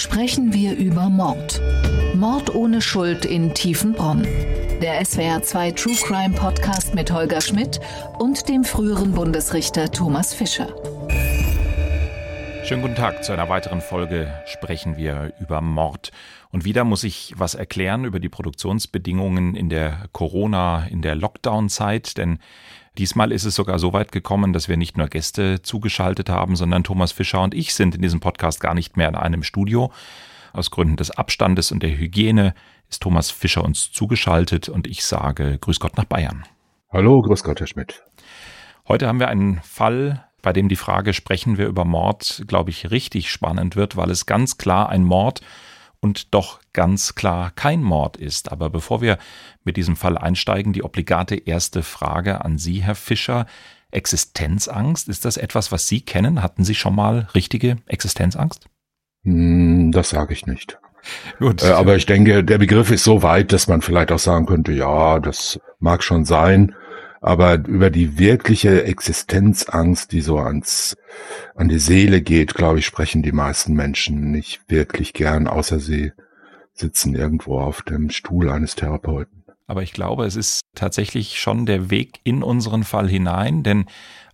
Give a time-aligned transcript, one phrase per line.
[0.00, 1.60] sprechen wir über Mord.
[2.14, 4.26] Mord ohne Schuld in Tiefenbronn.
[4.80, 7.80] Der SWR 2 True Crime Podcast mit Holger Schmidt
[8.18, 10.68] und dem früheren Bundesrichter Thomas Fischer.
[12.64, 13.24] Schönen guten Tag.
[13.24, 16.12] Zu einer weiteren Folge sprechen wir über Mord.
[16.50, 22.16] Und wieder muss ich was erklären über die Produktionsbedingungen in der Corona, in der Lockdown-Zeit,
[22.16, 22.38] denn
[22.98, 26.84] Diesmal ist es sogar so weit gekommen, dass wir nicht nur Gäste zugeschaltet haben, sondern
[26.84, 29.92] Thomas Fischer und ich sind in diesem Podcast gar nicht mehr in einem Studio.
[30.52, 32.54] Aus Gründen des Abstandes und der Hygiene
[32.88, 36.44] ist Thomas Fischer uns zugeschaltet und ich sage Grüß Gott nach Bayern.
[36.92, 38.02] Hallo, Grüß Gott, Herr Schmidt.
[38.88, 42.90] Heute haben wir einen Fall, bei dem die Frage, sprechen wir über Mord, glaube ich,
[42.90, 45.42] richtig spannend wird, weil es ganz klar ein Mord
[46.00, 48.52] und doch ganz klar kein Mord ist.
[48.52, 49.18] Aber bevor wir
[49.64, 53.46] mit diesem Fall einsteigen, die obligate erste Frage an Sie, Herr Fischer.
[53.92, 56.42] Existenzangst, ist das etwas, was Sie kennen?
[56.42, 58.66] Hatten Sie schon mal richtige Existenzangst?
[59.24, 60.78] Hm, das sage ich nicht.
[61.38, 61.62] Gut.
[61.62, 64.72] Äh, aber ich denke, der Begriff ist so weit, dass man vielleicht auch sagen könnte,
[64.72, 66.74] ja, das mag schon sein.
[67.20, 70.96] Aber über die wirkliche Existenzangst, die so ans,
[71.54, 76.12] an die Seele geht, glaube ich, sprechen die meisten Menschen nicht wirklich gern, außer sie
[76.72, 79.44] sitzen irgendwo auf dem Stuhl eines Therapeuten.
[79.66, 83.84] Aber ich glaube, es ist tatsächlich schon der Weg in unseren Fall hinein, denn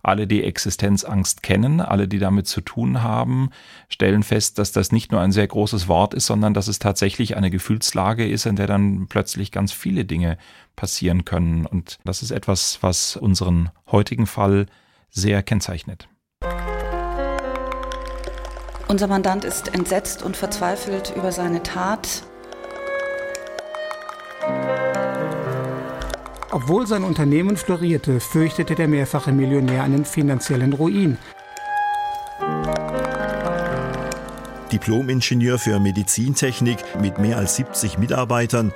[0.07, 3.49] alle, die Existenzangst kennen, alle, die damit zu tun haben,
[3.89, 7.35] stellen fest, dass das nicht nur ein sehr großes Wort ist, sondern dass es tatsächlich
[7.35, 10.37] eine Gefühlslage ist, in der dann plötzlich ganz viele Dinge
[10.75, 11.65] passieren können.
[11.65, 14.67] Und das ist etwas, was unseren heutigen Fall
[15.09, 16.07] sehr kennzeichnet.
[18.87, 22.23] Unser Mandant ist entsetzt und verzweifelt über seine Tat.
[26.57, 31.19] Obwohl sein Unternehmen florierte, fürchtete der mehrfache Millionär einen finanziellen Ruin.
[34.71, 38.73] Diplom-Ingenieur für Medizintechnik mit mehr als 70 Mitarbeitern.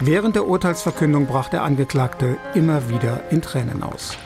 [0.00, 4.16] Während der Urteilsverkündung brach der Angeklagte immer wieder in Tränen aus.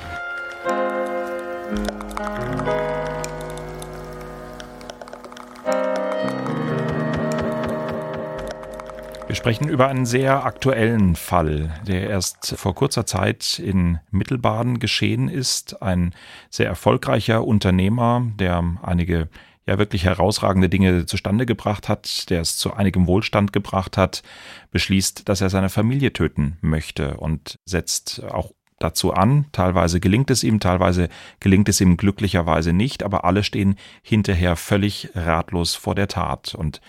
[9.32, 15.30] Wir sprechen über einen sehr aktuellen Fall, der erst vor kurzer Zeit in Mittelbaden geschehen
[15.30, 15.80] ist.
[15.82, 16.14] Ein
[16.50, 19.30] sehr erfolgreicher Unternehmer, der einige
[19.64, 24.22] ja wirklich herausragende Dinge zustande gebracht hat, der es zu einigem Wohlstand gebracht hat,
[24.70, 29.46] beschließt, dass er seine Familie töten möchte und setzt auch dazu an.
[29.52, 31.08] Teilweise gelingt es ihm, teilweise
[31.40, 36.54] gelingt es ihm glücklicherweise nicht, aber alle stehen hinterher völlig ratlos vor der Tat.
[36.54, 36.80] Und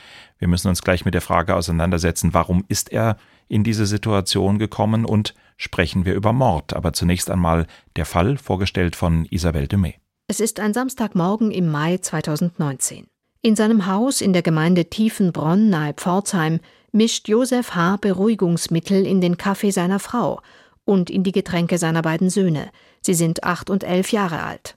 [0.43, 3.15] wir müssen uns gleich mit der Frage auseinandersetzen, warum ist er
[3.47, 6.73] in diese Situation gekommen und sprechen wir über Mord.
[6.73, 7.65] Aber zunächst einmal
[7.95, 9.95] der Fall, vorgestellt von Isabel Demey.
[10.27, 13.07] Es ist ein Samstagmorgen im Mai 2019.
[13.41, 16.59] In seinem Haus in der Gemeinde Tiefenbronn nahe Pforzheim
[16.91, 17.95] mischt Josef H.
[18.01, 20.41] Beruhigungsmittel in den Kaffee seiner Frau
[20.83, 22.69] und in die Getränke seiner beiden Söhne.
[22.99, 24.75] Sie sind acht und elf Jahre alt.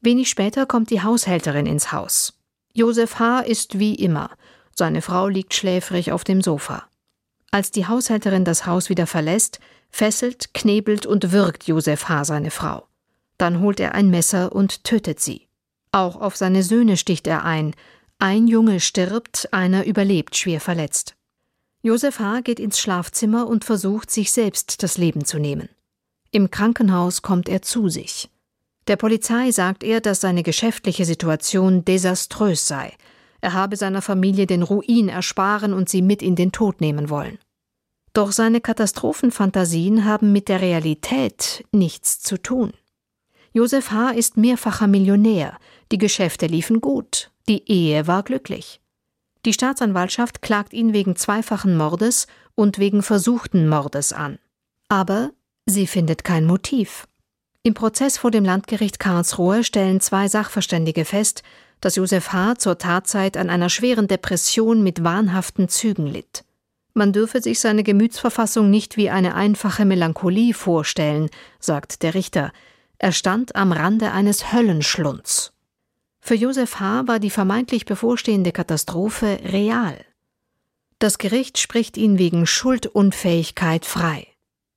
[0.00, 2.32] Wenig später kommt die Haushälterin ins Haus.
[2.72, 3.40] Josef H.
[3.40, 4.30] ist wie immer.
[4.74, 6.84] Seine Frau liegt schläfrig auf dem Sofa.
[7.50, 9.60] Als die Haushälterin das Haus wieder verlässt,
[9.90, 12.24] fesselt, knebelt und wirkt Josef H.
[12.24, 12.86] seine Frau.
[13.36, 15.48] Dann holt er ein Messer und tötet sie.
[15.90, 17.74] Auch auf seine Söhne sticht er ein.
[18.18, 21.14] Ein Junge stirbt, einer überlebt schwer verletzt.
[21.82, 22.40] Josef H.
[22.40, 25.68] geht ins Schlafzimmer und versucht, sich selbst das Leben zu nehmen.
[26.30, 28.30] Im Krankenhaus kommt er zu sich.
[28.86, 32.94] Der Polizei sagt er, dass seine geschäftliche Situation desaströs sei.
[33.42, 37.38] Er habe seiner Familie den Ruin ersparen und sie mit in den Tod nehmen wollen.
[38.14, 42.72] Doch seine Katastrophenfantasien haben mit der Realität nichts zu tun.
[43.52, 44.10] Josef H.
[44.10, 45.58] ist mehrfacher Millionär,
[45.90, 48.80] die Geschäfte liefen gut, die Ehe war glücklich.
[49.44, 54.38] Die Staatsanwaltschaft klagt ihn wegen zweifachen Mordes und wegen versuchten Mordes an.
[54.88, 55.32] Aber
[55.66, 57.08] sie findet kein Motiv.
[57.64, 61.42] Im Prozess vor dem Landgericht Karlsruhe stellen zwei Sachverständige fest,
[61.82, 62.54] dass Josef H.
[62.56, 66.44] zur Tatzeit an einer schweren Depression mit wahnhaften Zügen litt.
[66.94, 72.52] Man dürfe sich seine Gemütsverfassung nicht wie eine einfache Melancholie vorstellen, sagt der Richter.
[72.98, 75.52] Er stand am Rande eines Höllenschlunds.
[76.20, 77.08] Für Josef H.
[77.08, 79.96] war die vermeintlich bevorstehende Katastrophe real.
[81.00, 84.28] Das Gericht spricht ihn wegen Schuldunfähigkeit frei.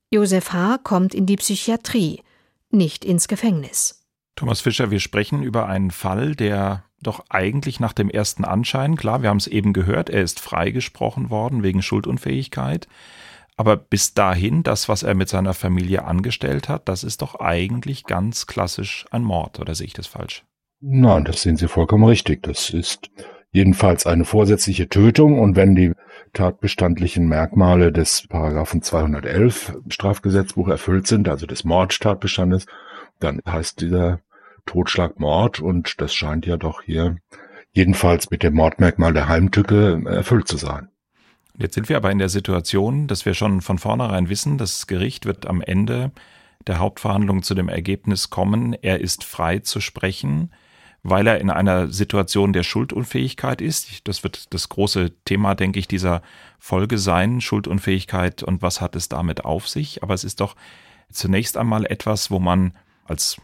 [0.10, 0.80] Josef H.
[0.80, 2.24] kommt in die Psychiatrie,
[2.72, 4.06] nicht ins Gefängnis.
[4.36, 9.22] Thomas Fischer, wir sprechen über einen Fall, der doch eigentlich nach dem ersten Anschein, klar,
[9.22, 12.88] wir haben es eben gehört, er ist freigesprochen worden wegen Schuldunfähigkeit,
[13.58, 18.04] Aber bis dahin, das, was er mit seiner Familie angestellt hat, das ist doch eigentlich
[18.04, 20.44] ganz klassisch ein Mord, oder sehe ich das falsch?
[20.82, 22.44] Nein, das sehen Sie vollkommen richtig.
[22.44, 23.10] Das ist
[23.52, 25.94] jedenfalls eine vorsätzliche Tötung und wenn die
[26.34, 32.66] tatbestandlichen Merkmale des Paragraphen 211 Strafgesetzbuch erfüllt sind, also des Mordtatbestandes,
[33.22, 34.20] dann heißt dieser
[34.66, 37.18] Totschlag Mord und das scheint ja doch hier
[37.72, 40.90] jedenfalls mit dem Mordmerkmal der Heimtücke erfüllt zu sein.
[41.58, 45.26] Jetzt sind wir aber in der Situation, dass wir schon von vornherein wissen, das Gericht
[45.26, 46.12] wird am Ende
[46.68, 50.52] der Hauptverhandlung zu dem Ergebnis kommen, er ist frei zu sprechen,
[51.04, 54.08] weil er in einer Situation der Schuldunfähigkeit ist.
[54.08, 56.24] Das wird das große Thema, denke ich, dieser
[56.58, 60.02] Folge sein, Schuldunfähigkeit und was hat es damit auf sich.
[60.02, 60.56] Aber es ist doch
[61.12, 62.74] zunächst einmal etwas, wo man
[63.04, 63.38] als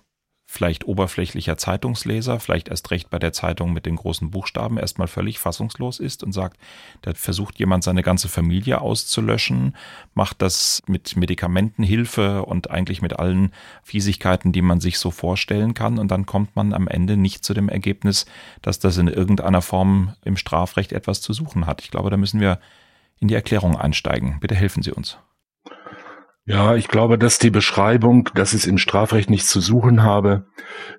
[0.51, 5.39] vielleicht oberflächlicher Zeitungsleser, vielleicht erst recht bei der Zeitung mit den großen Buchstaben, erstmal völlig
[5.39, 6.59] fassungslos ist und sagt,
[7.03, 9.77] da versucht jemand seine ganze Familie auszulöschen,
[10.13, 13.53] macht das mit Medikamentenhilfe und eigentlich mit allen
[13.83, 15.97] Fiesigkeiten, die man sich so vorstellen kann.
[15.97, 18.25] Und dann kommt man am Ende nicht zu dem Ergebnis,
[18.61, 21.81] dass das in irgendeiner Form im Strafrecht etwas zu suchen hat.
[21.81, 22.59] Ich glaube, da müssen wir
[23.21, 24.41] in die Erklärung einsteigen.
[24.41, 25.17] Bitte helfen Sie uns.
[26.45, 30.47] Ja, ich glaube, dass die Beschreibung, dass es im Strafrecht nichts zu suchen habe,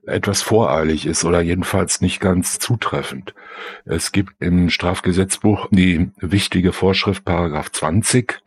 [0.06, 3.34] etwas voreilig ist oder jedenfalls nicht ganz zutreffend.
[3.84, 8.40] Es gibt im Strafgesetzbuch die wichtige Vorschrift Paragraph 20.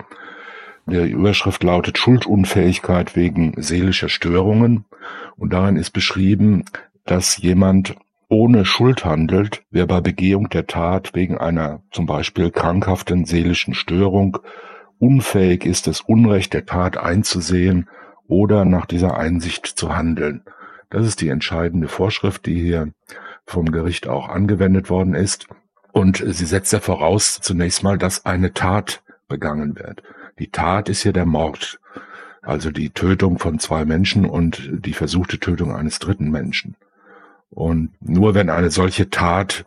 [0.85, 4.85] Die Überschrift lautet Schuldunfähigkeit wegen seelischer Störungen
[5.35, 6.63] und darin ist beschrieben,
[7.03, 7.95] dass jemand
[8.29, 14.39] ohne Schuld handelt, wer bei Begehung der Tat wegen einer zum Beispiel krankhaften seelischen Störung
[14.99, 17.89] unfähig ist, das Unrecht der Tat einzusehen
[18.27, 20.43] oder nach dieser Einsicht zu handeln.
[20.89, 22.91] Das ist die entscheidende Vorschrift, die hier
[23.45, 25.47] vom Gericht auch angewendet worden ist.
[25.91, 30.03] Und sie setzt ja voraus zunächst mal, dass eine Tat begangen wird.
[30.39, 31.79] Die Tat ist hier der Mord,
[32.41, 36.75] also die Tötung von zwei Menschen und die versuchte Tötung eines dritten Menschen.
[37.49, 39.65] Und nur wenn eine solche Tat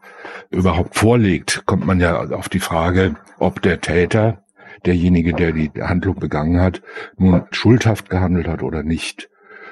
[0.50, 4.42] überhaupt vorliegt, kommt man ja auf die Frage, ob der Täter
[4.86, 6.82] derjenige, der die Handlung begangen hat,
[7.16, 9.28] nun schuldhaft gehandelt hat oder nicht.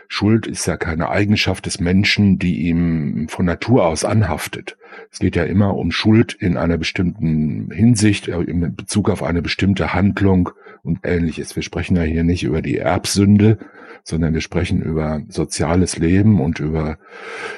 [0.08, 4.76] Schuld ist ja keine Eigenschaft des Menschen, die ihm von Natur aus anhaftet.
[5.10, 9.42] Es geht ja immer um Schuld in einer bestimmten Hinsicht, äh, in Bezug auf eine
[9.42, 10.50] bestimmte Handlung
[10.82, 11.56] und ähnliches.
[11.56, 13.58] Wir sprechen ja hier nicht über die Erbsünde,
[14.04, 16.98] sondern wir sprechen über soziales Leben und über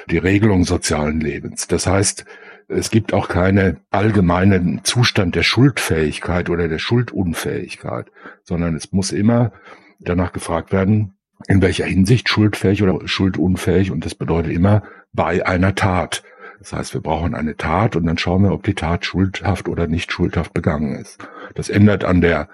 [0.09, 1.67] die Regelung sozialen Lebens.
[1.67, 2.25] Das heißt,
[2.69, 8.11] es gibt auch keinen allgemeinen Zustand der Schuldfähigkeit oder der Schuldunfähigkeit,
[8.43, 9.51] sondern es muss immer
[9.99, 11.17] danach gefragt werden,
[11.47, 14.83] in welcher Hinsicht schuldfähig oder schuldunfähig und das bedeutet immer
[15.13, 16.23] bei einer Tat.
[16.59, 19.87] Das heißt, wir brauchen eine Tat und dann schauen wir, ob die Tat schuldhaft oder
[19.87, 21.17] nicht schuldhaft begangen ist.
[21.55, 22.49] Das ändert an der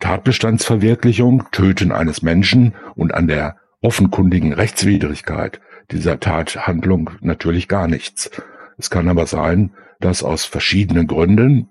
[0.00, 5.60] Tatbestandsverwirklichung, Töten eines Menschen und an der offenkundigen Rechtswidrigkeit
[5.90, 8.30] dieser Tathandlung natürlich gar nichts.
[8.78, 11.68] Es kann aber sein, dass aus verschiedenen Gründen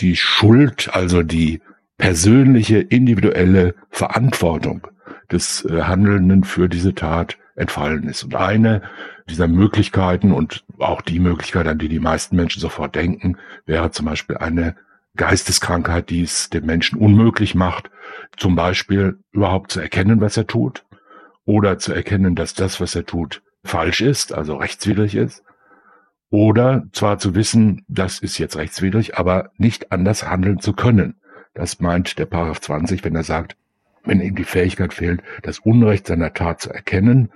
[0.00, 1.60] die Schuld, also die
[1.98, 4.86] persönliche, individuelle Verantwortung
[5.30, 8.24] des äh, Handelnden für diese Tat entfallen ist.
[8.24, 8.82] Und eine
[9.28, 14.06] dieser Möglichkeiten und auch die Möglichkeit, an die die meisten Menschen sofort denken, wäre zum
[14.06, 14.76] Beispiel eine
[15.16, 17.90] Geisteskrankheit, die es dem Menschen unmöglich macht,
[18.36, 20.84] zum Beispiel überhaupt zu erkennen, was er tut,
[21.44, 25.42] oder zu erkennen, dass das, was er tut, falsch ist, also rechtswidrig ist,
[26.30, 31.16] oder zwar zu wissen, das ist jetzt rechtswidrig, aber nicht anders handeln zu können.
[31.54, 33.56] Das meint der Paragraph 20, wenn er sagt,
[34.04, 37.30] wenn ihm die Fähigkeit fehlt, das Unrecht seiner Tat zu erkennen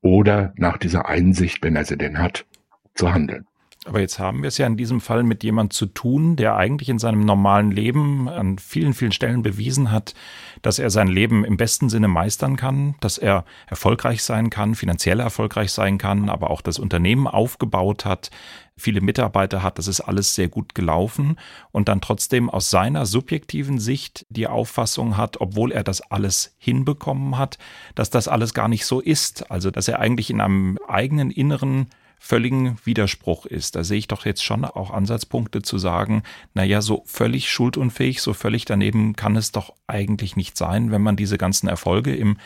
[0.00, 2.46] oder nach dieser Einsicht, wenn er sie denn hat,
[2.94, 3.46] zu handeln.
[3.90, 6.88] Aber jetzt haben wir es ja in diesem Fall mit jemand zu tun, der eigentlich
[6.88, 10.14] in seinem normalen Leben an vielen, vielen Stellen bewiesen hat,
[10.62, 15.18] dass er sein Leben im besten Sinne meistern kann, dass er erfolgreich sein kann, finanziell
[15.18, 18.30] erfolgreich sein kann, aber auch das Unternehmen aufgebaut hat,
[18.76, 21.36] viele Mitarbeiter hat, das ist alles sehr gut gelaufen
[21.72, 27.38] und dann trotzdem aus seiner subjektiven Sicht die Auffassung hat, obwohl er das alles hinbekommen
[27.38, 27.58] hat,
[27.96, 29.50] dass das alles gar nicht so ist.
[29.50, 31.88] Also, dass er eigentlich in einem eigenen inneren
[32.22, 33.74] völligen Widerspruch ist.
[33.74, 36.22] Da sehe ich doch jetzt schon auch Ansatzpunkte zu sagen,
[36.54, 41.16] naja, so völlig schuldunfähig, so völlig daneben kann es doch eigentlich nicht sein, wenn man
[41.16, 42.36] diese ganzen Erfolge im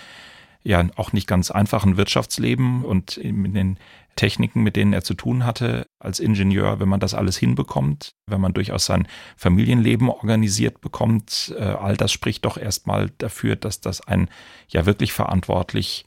[0.62, 3.78] ja auch nicht ganz einfachen Wirtschaftsleben und in den
[4.16, 8.40] Techniken, mit denen er zu tun hatte als Ingenieur, wenn man das alles hinbekommt, wenn
[8.40, 14.00] man durchaus sein Familienleben organisiert bekommt, äh, all das spricht doch erstmal dafür, dass das
[14.07, 14.31] ein
[14.69, 16.07] ja wirklich verantwortlich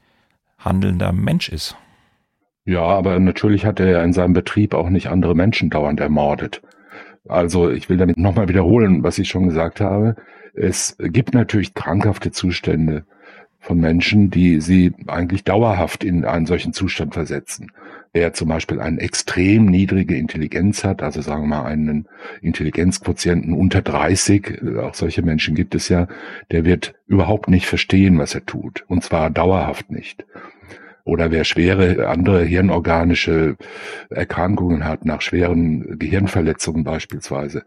[0.58, 1.76] handelnder Mensch ist.
[2.68, 6.62] Ja, aber natürlich hat er ja in seinem Betrieb auch nicht andere Menschen dauernd ermordet.
[7.26, 10.18] Also ich will damit nochmal wiederholen, was ich schon gesagt habe.
[10.54, 13.06] Es gibt natürlich krankhafte Zustände
[13.62, 17.72] von Menschen, die sie eigentlich dauerhaft in einen solchen Zustand versetzen.
[18.12, 22.10] Wer zum Beispiel eine extrem niedrige Intelligenz hat, also sagen wir mal einen
[22.42, 26.10] Intelligenzquotienten unter 30, auch solche Menschen gibt es ja,
[26.52, 28.84] der wird überhaupt nicht verstehen, was er tut.
[28.90, 30.26] Und zwar dauerhaft nicht
[31.08, 33.56] oder wer schwere andere hirnorganische
[34.10, 37.64] Erkrankungen hat, nach schweren Gehirnverletzungen beispielsweise,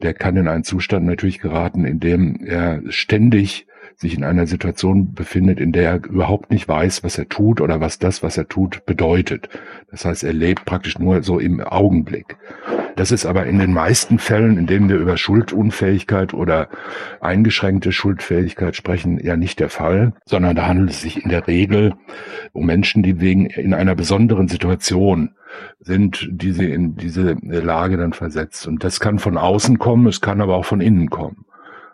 [0.00, 5.12] der kann in einen Zustand natürlich geraten, in dem er ständig sich in einer Situation
[5.12, 8.48] befindet, in der er überhaupt nicht weiß, was er tut oder was das, was er
[8.48, 9.48] tut, bedeutet.
[9.90, 12.36] Das heißt, er lebt praktisch nur so im Augenblick.
[12.96, 16.68] Das ist aber in den meisten Fällen, in denen wir über Schuldunfähigkeit oder
[17.20, 21.94] eingeschränkte Schuldfähigkeit sprechen, ja nicht der Fall, sondern da handelt es sich in der Regel
[22.52, 25.34] um Menschen, die wegen in einer besonderen Situation
[25.80, 28.66] sind, die sie in diese Lage dann versetzt.
[28.66, 31.44] Und das kann von außen kommen, es kann aber auch von innen kommen.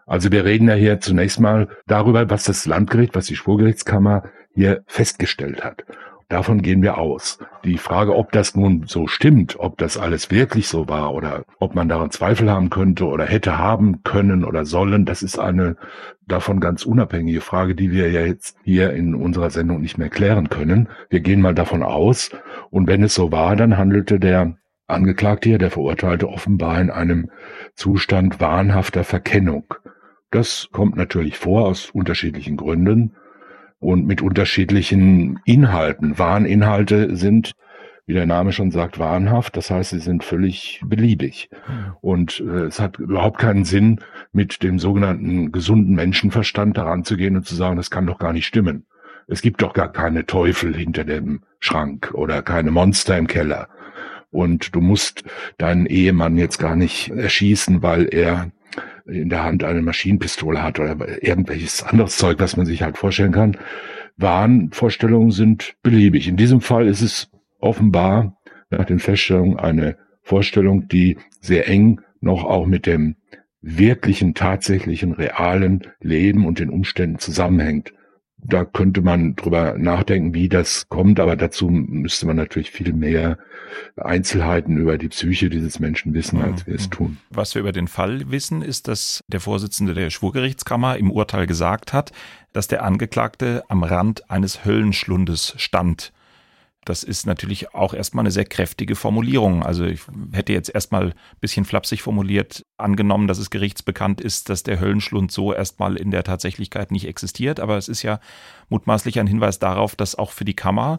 [0.07, 4.83] Also wir reden ja hier zunächst mal darüber, was das Landgericht, was die Schwurgerichtskammer hier
[4.87, 5.85] festgestellt hat.
[6.31, 7.41] Davon gehen wir aus.
[7.65, 11.75] Die Frage, ob das nun so stimmt, ob das alles wirklich so war oder ob
[11.75, 15.77] man daran Zweifel haben könnte oder hätte haben können oder sollen, das ist eine
[16.29, 20.49] davon ganz unabhängige Frage, die wir ja jetzt hier in unserer Sendung nicht mehr klären
[20.49, 20.89] können.
[21.09, 22.31] Wir gehen mal davon aus.
[22.71, 24.55] Und wenn es so war, dann handelte der
[24.91, 27.31] Angeklagte hier, der Verurteilte, offenbar in einem
[27.75, 29.75] Zustand wahnhafter Verkennung.
[30.31, 33.17] Das kommt natürlich vor aus unterschiedlichen Gründen
[33.81, 36.19] und mit unterschiedlichen Inhalten.
[36.19, 37.53] Warninhalte sind,
[38.07, 39.57] wie der Name schon sagt, wahnhaft.
[39.57, 41.49] Das heißt, sie sind völlig beliebig.
[42.01, 44.01] Und äh, es hat überhaupt keinen Sinn,
[44.33, 48.33] mit dem sogenannten gesunden Menschenverstand daran zu gehen und zu sagen, das kann doch gar
[48.33, 48.87] nicht stimmen.
[49.27, 53.69] Es gibt doch gar keine Teufel hinter dem Schrank oder keine Monster im Keller.
[54.31, 55.25] Und du musst
[55.59, 58.53] deinen Ehemann jetzt gar nicht erschießen, weil er
[59.07, 63.33] in der Hand eine Maschinenpistole hat oder irgendwelches anderes Zeug, was man sich halt vorstellen
[63.33, 63.57] kann.
[64.17, 66.29] Wahnvorstellungen sind beliebig.
[66.29, 68.39] In diesem Fall ist es offenbar
[68.71, 73.17] nach den Feststellungen eine Vorstellung, die sehr eng noch auch mit dem
[73.63, 77.93] wirklichen, tatsächlichen, realen Leben und den Umständen zusammenhängt
[78.43, 83.39] da könnte man drüber nachdenken, wie das kommt, aber dazu müsste man natürlich viel mehr
[83.97, 86.91] Einzelheiten über die Psyche dieses Menschen wissen, als wir es mhm.
[86.91, 87.19] tun.
[87.31, 91.93] Was wir über den Fall wissen, ist, dass der Vorsitzende der Schwurgerichtskammer im Urteil gesagt
[91.93, 92.13] hat,
[92.53, 96.13] dass der Angeklagte am Rand eines Höllenschlundes stand.
[96.91, 99.63] Das ist natürlich auch erstmal eine sehr kräftige Formulierung.
[99.63, 100.01] Also ich
[100.33, 105.31] hätte jetzt erstmal ein bisschen flapsig formuliert angenommen, dass es gerichtsbekannt ist, dass der Höllenschlund
[105.31, 107.61] so erstmal in der Tatsächlichkeit nicht existiert.
[107.61, 108.19] Aber es ist ja
[108.71, 110.99] mutmaßlich ein Hinweis darauf, dass auch für die Kammer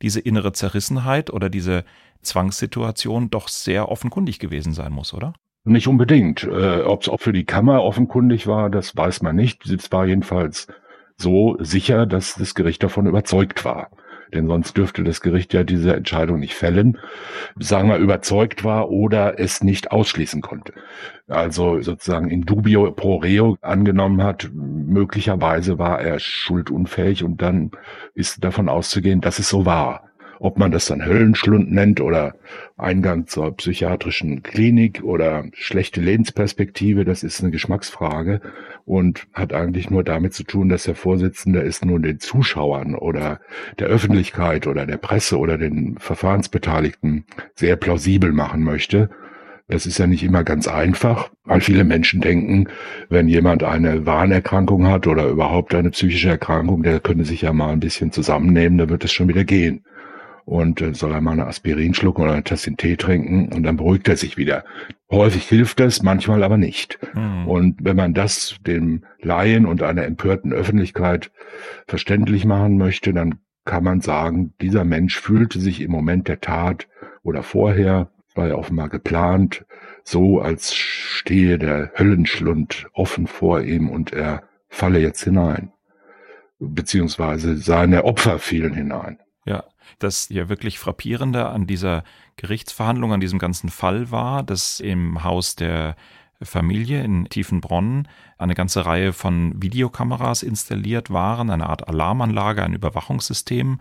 [0.00, 1.82] diese innere Zerrissenheit oder diese
[2.20, 5.32] Zwangssituation doch sehr offenkundig gewesen sein muss, oder?
[5.64, 6.44] Nicht unbedingt.
[6.44, 9.66] Äh, Ob es für die Kammer offenkundig war, das weiß man nicht.
[9.66, 10.68] Es war jedenfalls
[11.16, 13.90] so sicher, dass das Gericht davon überzeugt war
[14.32, 16.98] denn sonst dürfte das Gericht ja diese Entscheidung nicht fällen,
[17.58, 20.72] sagen wir überzeugt war oder es nicht ausschließen konnte.
[21.28, 27.70] Also sozusagen in dubio pro reo angenommen hat, möglicherweise war er schuldunfähig und dann
[28.14, 30.11] ist davon auszugehen, dass es so war.
[30.42, 32.34] Ob man das dann Höllenschlund nennt oder
[32.76, 38.40] Eingang zur psychiatrischen Klinik oder schlechte Lebensperspektive, das ist eine Geschmacksfrage
[38.84, 43.38] und hat eigentlich nur damit zu tun, dass der Vorsitzende es nun den Zuschauern oder
[43.78, 49.10] der Öffentlichkeit oder der Presse oder den Verfahrensbeteiligten sehr plausibel machen möchte.
[49.68, 52.66] Das ist ja nicht immer ganz einfach, weil viele Menschen denken,
[53.08, 57.72] wenn jemand eine Warnerkrankung hat oder überhaupt eine psychische Erkrankung, der könne sich ja mal
[57.72, 59.84] ein bisschen zusammennehmen, da wird es schon wieder gehen
[60.44, 63.76] und äh, soll er mal eine Aspirin schlucken oder eine Tasse Tee trinken und dann
[63.76, 64.64] beruhigt er sich wieder.
[65.10, 66.98] Häufig hilft das, manchmal aber nicht.
[67.14, 67.46] Mhm.
[67.46, 71.30] Und wenn man das dem Laien und einer empörten Öffentlichkeit
[71.86, 76.88] verständlich machen möchte, dann kann man sagen, dieser Mensch fühlte sich im Moment der Tat
[77.22, 79.64] oder vorher, war ja offenbar geplant,
[80.04, 85.72] so als stehe der Höllenschlund offen vor ihm und er falle jetzt hinein.
[86.58, 89.18] Beziehungsweise seine Opfer fielen hinein.
[89.44, 89.64] Ja,
[89.98, 92.04] das ja wirklich frappierende an dieser
[92.36, 95.96] Gerichtsverhandlung, an diesem ganzen Fall war, dass im Haus der
[96.42, 98.08] Familie in Tiefenbronn
[98.38, 103.80] eine ganze Reihe von Videokameras installiert waren, eine Art Alarmanlage, ein Überwachungssystem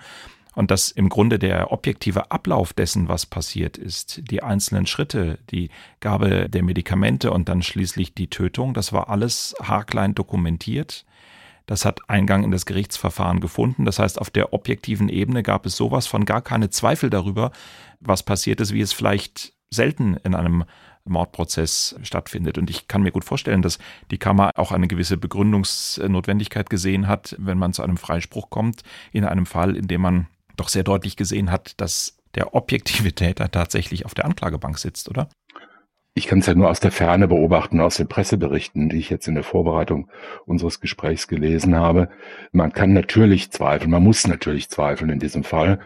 [0.53, 5.69] und dass im Grunde der objektive Ablauf dessen, was passiert ist, die einzelnen Schritte, die
[6.01, 11.05] Gabe der Medikamente und dann schließlich die Tötung, das war alles haarklein dokumentiert.
[11.71, 13.85] Das hat Eingang in das Gerichtsverfahren gefunden.
[13.85, 17.53] Das heißt, auf der objektiven Ebene gab es sowas von gar keine Zweifel darüber,
[18.01, 20.65] was passiert ist, wie es vielleicht selten in einem
[21.05, 22.57] Mordprozess stattfindet.
[22.57, 23.79] Und ich kann mir gut vorstellen, dass
[24.11, 28.81] die Kammer auch eine gewisse Begründungsnotwendigkeit gesehen hat, wenn man zu einem Freispruch kommt,
[29.13, 33.49] in einem Fall, in dem man doch sehr deutlich gesehen hat, dass der objektive Täter
[33.49, 35.29] tatsächlich auf der Anklagebank sitzt, oder?
[36.13, 39.29] Ich kann es ja nur aus der Ferne beobachten, aus den Presseberichten, die ich jetzt
[39.29, 40.09] in der Vorbereitung
[40.45, 42.09] unseres Gesprächs gelesen habe.
[42.51, 45.79] Man kann natürlich zweifeln, man muss natürlich zweifeln in diesem Fall.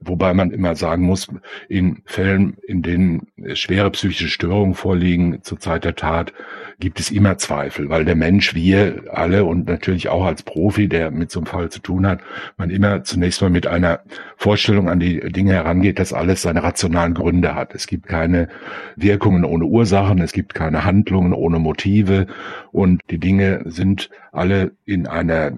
[0.00, 1.26] Wobei man immer sagen muss,
[1.68, 6.32] in Fällen, in denen schwere psychische Störungen vorliegen zur Zeit der Tat,
[6.78, 11.10] gibt es immer Zweifel, weil der Mensch, wir alle und natürlich auch als Profi, der
[11.10, 12.20] mit so einem Fall zu tun hat,
[12.56, 14.00] man immer zunächst mal mit einer
[14.36, 17.74] Vorstellung an die Dinge herangeht, dass alles seine rationalen Gründe hat.
[17.74, 18.48] Es gibt keine
[18.94, 22.28] Wirkungen ohne Ursachen, es gibt keine Handlungen ohne Motive
[22.70, 25.52] und die Dinge sind alle in einer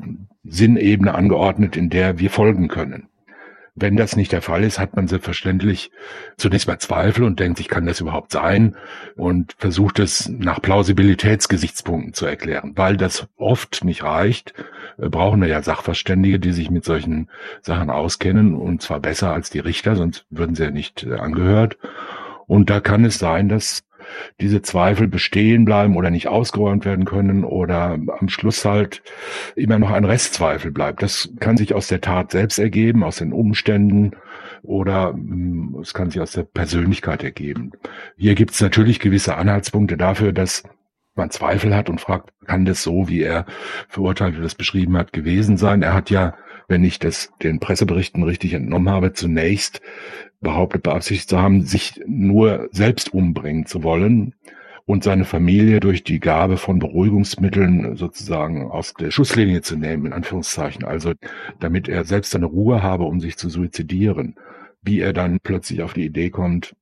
[0.44, 3.10] Sinnebene angeordnet, in der wir folgen können.
[3.80, 5.90] Wenn das nicht der Fall ist, hat man selbstverständlich
[6.36, 8.76] zunächst mal Zweifel und denkt sich, kann das überhaupt sein?
[9.16, 12.72] Und versucht es nach Plausibilitätsgesichtspunkten zu erklären.
[12.76, 14.54] Weil das oft nicht reicht,
[14.98, 17.28] äh, brauchen wir ja Sachverständige, die sich mit solchen
[17.62, 21.78] Sachen auskennen und zwar besser als die Richter, sonst würden sie ja nicht äh, angehört.
[22.46, 23.84] Und da kann es sein, dass
[24.40, 29.02] diese Zweifel bestehen bleiben oder nicht ausgeräumt werden können oder am Schluss halt
[29.56, 31.02] immer noch ein Restzweifel bleibt.
[31.02, 34.12] Das kann sich aus der Tat selbst ergeben, aus den Umständen
[34.62, 37.72] oder hm, es kann sich aus der Persönlichkeit ergeben.
[38.16, 40.62] Hier gibt es natürlich gewisse Anhaltspunkte dafür, dass
[41.14, 43.46] man Zweifel hat und fragt, kann das so, wie er
[43.88, 45.82] verurteilt, wie das beschrieben hat, gewesen sein?
[45.82, 46.34] Er hat ja,
[46.70, 49.80] wenn ich das den Presseberichten richtig entnommen habe, zunächst
[50.40, 54.34] behauptet, beabsichtigt zu haben, sich nur selbst umbringen zu wollen
[54.86, 60.12] und seine Familie durch die Gabe von Beruhigungsmitteln sozusagen aus der Schusslinie zu nehmen, in
[60.12, 60.84] Anführungszeichen.
[60.84, 61.12] Also
[61.58, 64.36] damit er selbst eine Ruhe habe, um sich zu suizidieren.
[64.82, 66.74] Wie er dann plötzlich auf die Idee kommt,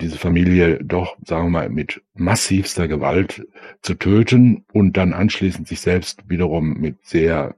[0.00, 3.46] diese Familie doch, sagen wir mal, mit massivster Gewalt
[3.80, 7.54] zu töten und dann anschließend sich selbst wiederum mit sehr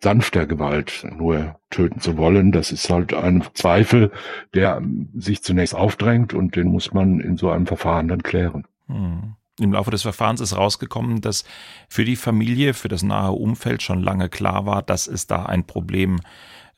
[0.00, 2.52] sanfter Gewalt nur töten zu wollen.
[2.52, 4.12] Das ist halt ein Zweifel,
[4.54, 4.82] der
[5.14, 8.64] sich zunächst aufdrängt und den muss man in so einem Verfahren dann klären.
[8.88, 9.34] Hm.
[9.58, 11.44] Im Laufe des Verfahrens ist rausgekommen, dass
[11.88, 15.64] für die Familie, für das nahe Umfeld schon lange klar war, dass es da ein
[15.64, 16.20] Problem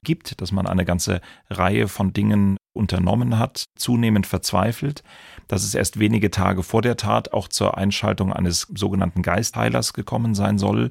[0.05, 5.03] gibt, dass man eine ganze Reihe von Dingen unternommen hat, zunehmend verzweifelt,
[5.49, 10.37] dass es erst wenige Tage vor der Tat auch zur Einschaltung eines sogenannten Geistheilers gekommen
[10.37, 10.91] sein soll,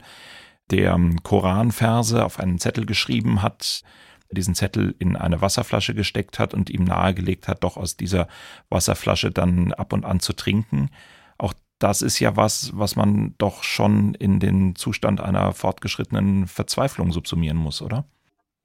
[0.71, 3.83] der ähm, Koranverse auf einen Zettel geschrieben hat,
[4.31, 8.27] diesen Zettel in eine Wasserflasche gesteckt hat und ihm nahegelegt hat, doch aus dieser
[8.69, 10.89] Wasserflasche dann ab und an zu trinken.
[11.37, 17.11] Auch das ist ja was, was man doch schon in den Zustand einer fortgeschrittenen Verzweiflung
[17.11, 18.05] subsumieren muss, oder?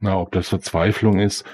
[0.00, 1.44] Na, ob das Verzweiflung ist,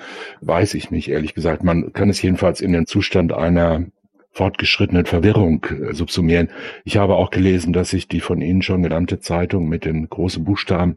[0.40, 1.64] weiß ich nicht, ehrlich gesagt.
[1.64, 3.84] Man kann es jedenfalls in den Zustand einer
[4.30, 6.50] fortgeschrittenen Verwirrung äh, subsumieren.
[6.84, 10.44] Ich habe auch gelesen, dass sich die von Ihnen schon genannte Zeitung mit den großen
[10.44, 10.96] Buchstaben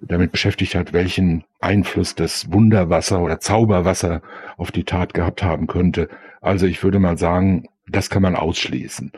[0.00, 4.22] damit beschäftigt hat, welchen Einfluss das Wunderwasser oder Zauberwasser
[4.56, 6.08] auf die Tat gehabt haben könnte.
[6.40, 9.12] Also ich würde mal sagen, das kann man ausschließen.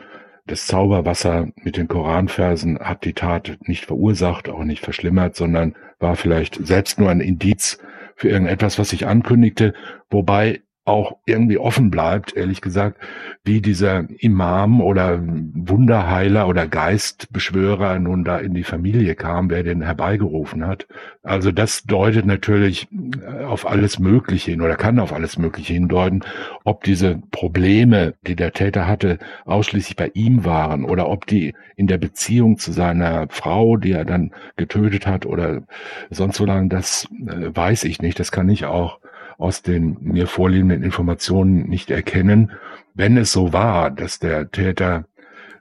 [0.47, 6.15] Das Zauberwasser mit den Koranversen hat die Tat nicht verursacht, auch nicht verschlimmert, sondern war
[6.15, 7.79] vielleicht selbst nur ein Indiz
[8.15, 9.73] für irgendetwas, was sich ankündigte,
[10.09, 12.99] wobei auch irgendwie offen bleibt, ehrlich gesagt,
[13.43, 19.81] wie dieser Imam oder Wunderheiler oder Geistbeschwörer nun da in die Familie kam, wer den
[19.81, 20.87] herbeigerufen hat.
[21.23, 26.21] Also das deutet natürlich äh, auf alles Mögliche hin oder kann auf alles Mögliche hindeuten,
[26.63, 31.87] ob diese Probleme, die der Täter hatte, ausschließlich bei ihm waren oder ob die in
[31.87, 35.63] der Beziehung zu seiner Frau, die er dann getötet hat oder
[36.11, 38.19] sonst so lange, das äh, weiß ich nicht.
[38.19, 38.99] Das kann ich auch
[39.37, 42.51] aus den mir vorliegenden Informationen nicht erkennen.
[42.93, 45.05] Wenn es so war, dass der Täter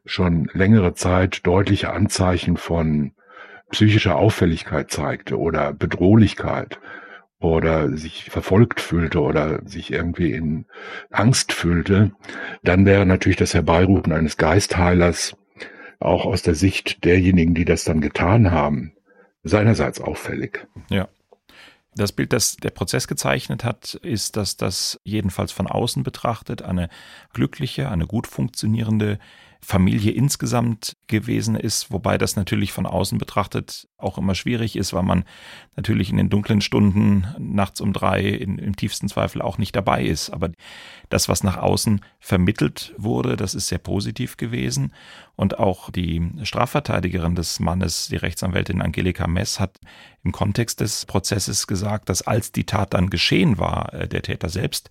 [0.04, 3.12] schon längere Zeit deutliche Anzeichen von
[3.70, 6.78] psychischer Auffälligkeit zeigte oder Bedrohlichkeit
[7.40, 10.66] oder sich verfolgt fühlte oder sich irgendwie in
[11.10, 12.12] Angst fühlte,
[12.62, 15.36] dann wäre natürlich das Herbeirufen eines Geistheilers
[15.98, 18.92] auch aus der Sicht derjenigen, die das dann getan haben,
[19.42, 20.66] seinerseits auffällig.
[20.88, 21.08] Ja.
[21.96, 26.88] Das Bild, das der Prozess gezeichnet hat, ist, dass das jedenfalls von außen betrachtet eine
[27.32, 29.18] glückliche, eine gut funktionierende
[29.64, 35.02] Familie insgesamt gewesen ist, wobei das natürlich von außen betrachtet auch immer schwierig ist, weil
[35.02, 35.24] man
[35.74, 40.04] natürlich in den dunklen Stunden nachts um drei in, im tiefsten Zweifel auch nicht dabei
[40.04, 40.30] ist.
[40.30, 40.50] Aber
[41.08, 44.92] das, was nach außen vermittelt wurde, das ist sehr positiv gewesen.
[45.34, 49.80] Und auch die Strafverteidigerin des Mannes, die Rechtsanwältin Angelika Mess, hat
[50.22, 54.50] im Kontext des Prozesses gesagt, dass als die Tat dann geschehen war, äh, der Täter
[54.50, 54.90] selbst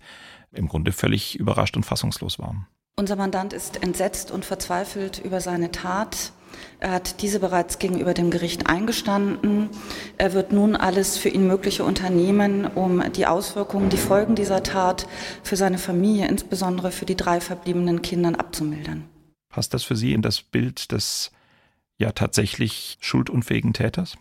[0.52, 2.66] im Grunde völlig überrascht und fassungslos war.
[2.96, 6.32] Unser Mandant ist entsetzt und verzweifelt über seine Tat.
[6.78, 9.68] Er hat diese bereits gegenüber dem Gericht eingestanden.
[10.16, 15.08] Er wird nun alles für ihn Mögliche unternehmen, um die Auswirkungen, die Folgen dieser Tat
[15.42, 19.08] für seine Familie, insbesondere für die drei verbliebenen Kindern, abzumildern.
[19.48, 21.32] Passt das für Sie in das Bild des
[21.98, 24.16] ja tatsächlich schuldunfähigen Täters?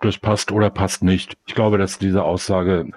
[0.00, 1.36] Das passt oder passt nicht.
[1.46, 2.90] Ich glaube, dass diese Aussage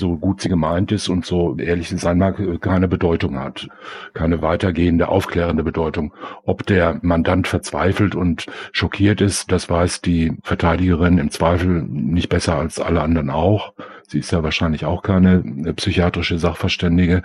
[0.00, 3.68] so gut sie gemeint ist und so ehrlich sein mag, keine Bedeutung hat.
[4.14, 6.12] Keine weitergehende, aufklärende Bedeutung.
[6.44, 12.56] Ob der Mandant verzweifelt und schockiert ist, das weiß die Verteidigerin im Zweifel nicht besser
[12.56, 13.74] als alle anderen auch.
[14.08, 15.44] Sie ist ja wahrscheinlich auch keine
[15.76, 17.22] psychiatrische Sachverständige.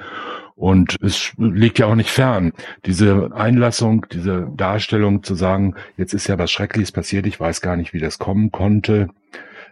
[0.55, 2.53] Und es liegt ja auch nicht fern,
[2.85, 7.75] diese Einlassung, diese Darstellung zu sagen, jetzt ist ja was Schreckliches passiert, ich weiß gar
[7.75, 9.09] nicht, wie das kommen konnte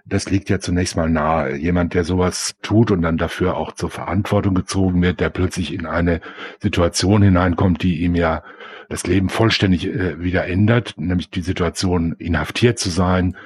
[0.06, 1.56] das liegt ja zunächst mal nahe.
[1.56, 5.86] Jemand, der sowas tut und dann dafür auch zur Verantwortung gezogen wird, der plötzlich in
[5.86, 6.20] eine
[6.60, 8.44] Situation hineinkommt, die ihm ja
[8.90, 13.38] das Leben vollständig äh, wieder ändert, nämlich die Situation, inhaftiert zu sein,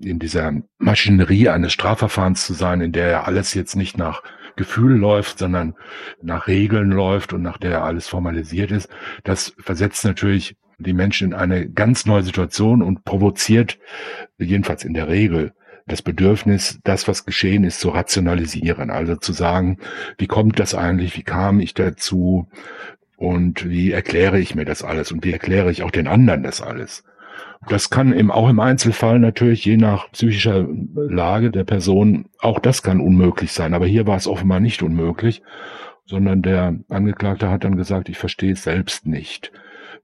[0.00, 4.22] in dieser Maschinerie eines Strafverfahrens zu sein, in der ja alles jetzt nicht nach
[4.56, 5.74] Gefühl läuft, sondern
[6.22, 8.88] nach Regeln läuft und nach der alles formalisiert ist.
[9.22, 13.78] Das versetzt natürlich die Menschen in eine ganz neue Situation und provoziert,
[14.38, 15.52] jedenfalls in der Regel,
[15.86, 18.90] das Bedürfnis, das, was geschehen ist, zu rationalisieren.
[18.90, 19.78] Also zu sagen,
[20.18, 22.48] wie kommt das eigentlich, wie kam ich dazu
[23.16, 26.60] und wie erkläre ich mir das alles und wie erkläre ich auch den anderen das
[26.60, 27.04] alles.
[27.68, 32.82] Das kann eben auch im Einzelfall natürlich je nach psychischer Lage der Person, auch das
[32.82, 33.74] kann unmöglich sein.
[33.74, 35.42] Aber hier war es offenbar nicht unmöglich,
[36.04, 39.52] sondern der Angeklagte hat dann gesagt, ich verstehe es selbst nicht.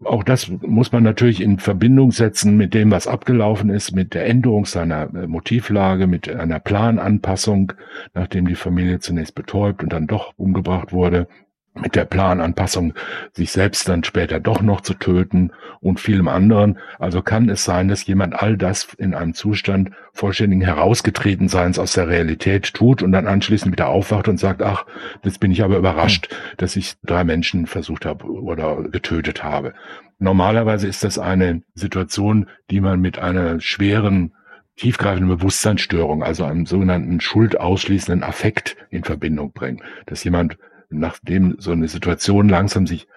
[0.04, 4.26] Auch das muss man natürlich in Verbindung setzen mit dem, was abgelaufen ist, mit der
[4.26, 7.72] Änderung seiner äh, Motivlage, mit einer Plananpassung,
[8.14, 11.26] nachdem die Familie zunächst betäubt und dann doch umgebracht wurde
[11.74, 12.92] mit der Plananpassung,
[13.32, 16.78] sich selbst dann später doch noch zu töten und vielem anderen.
[16.98, 22.08] Also kann es sein, dass jemand all das in einem Zustand vollständigen Herausgetretenseins aus der
[22.08, 24.84] Realität tut und dann anschließend wieder aufwacht und sagt, ach,
[25.24, 29.72] jetzt bin ich aber überrascht, dass ich drei Menschen versucht habe oder getötet habe.
[30.18, 34.34] Normalerweise ist das eine Situation, die man mit einer schweren
[34.76, 39.82] tiefgreifenden Bewusstseinsstörung, also einem sogenannten schuldausschließenden Affekt in Verbindung bringt.
[40.06, 40.58] Dass jemand
[40.92, 43.08] nachdem so eine Situation langsam sich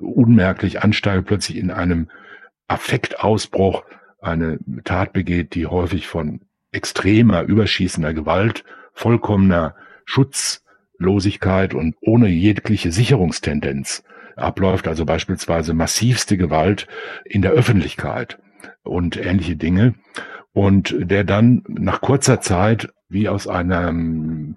[0.00, 2.08] unmerklich ansteigt, plötzlich in einem
[2.68, 3.84] Affektausbruch
[4.20, 6.40] eine Tat begeht, die häufig von
[6.70, 14.04] extremer, überschießender Gewalt, vollkommener Schutzlosigkeit und ohne jegliche Sicherungstendenz
[14.36, 16.86] abläuft, also beispielsweise massivste Gewalt
[17.24, 18.38] in der Öffentlichkeit
[18.82, 19.94] und ähnliche Dinge.
[20.54, 24.56] Und der dann nach kurzer Zeit wie aus einem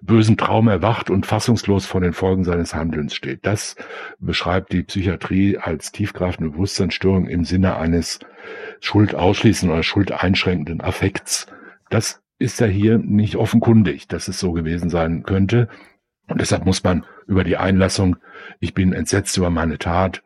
[0.00, 3.44] bösen Traum erwacht und fassungslos vor den Folgen seines Handelns steht.
[3.44, 3.76] Das
[4.18, 8.20] beschreibt die Psychiatrie als tiefgreifende Bewusstseinsstörung im Sinne eines
[8.80, 11.46] schuldausschließenden oder schuldeinschränkenden Affekts.
[11.90, 15.68] Das ist ja hier nicht offenkundig, dass es so gewesen sein könnte.
[16.28, 18.16] Und deshalb muss man über die Einlassung,
[18.60, 20.22] ich bin entsetzt über meine Tat,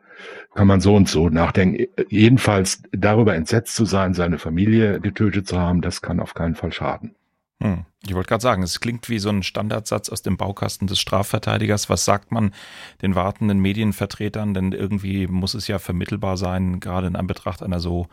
[0.53, 1.87] kann man so und so nachdenken.
[2.07, 6.71] Jedenfalls darüber entsetzt zu sein, seine Familie getötet zu haben, das kann auf keinen Fall
[6.71, 7.15] schaden.
[7.61, 7.85] Hm.
[8.05, 11.89] Ich wollte gerade sagen, es klingt wie so ein Standardsatz aus dem Baukasten des Strafverteidigers.
[11.89, 12.53] Was sagt man
[13.01, 14.53] den wartenden Medienvertretern?
[14.53, 18.07] Denn irgendwie muss es ja vermittelbar sein, gerade in Anbetracht einer so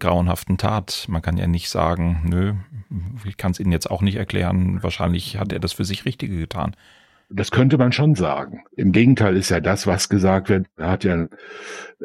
[0.00, 1.06] grauenhaften Tat.
[1.08, 2.54] Man kann ja nicht sagen, nö,
[3.24, 4.82] ich kann es Ihnen jetzt auch nicht erklären.
[4.82, 6.74] Wahrscheinlich hat er das für sich Richtige getan.
[7.36, 8.62] Das könnte man schon sagen.
[8.76, 11.26] Im Gegenteil ist ja das, was gesagt wird, er hat ja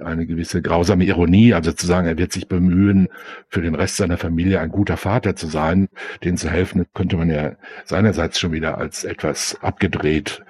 [0.03, 3.09] eine gewisse grausame Ironie, also zu sagen, er wird sich bemühen,
[3.47, 5.89] für den Rest seiner Familie ein guter Vater zu sein,
[6.23, 7.53] denen zu helfen, könnte man ja
[7.85, 10.43] seinerseits schon wieder als etwas abgedreht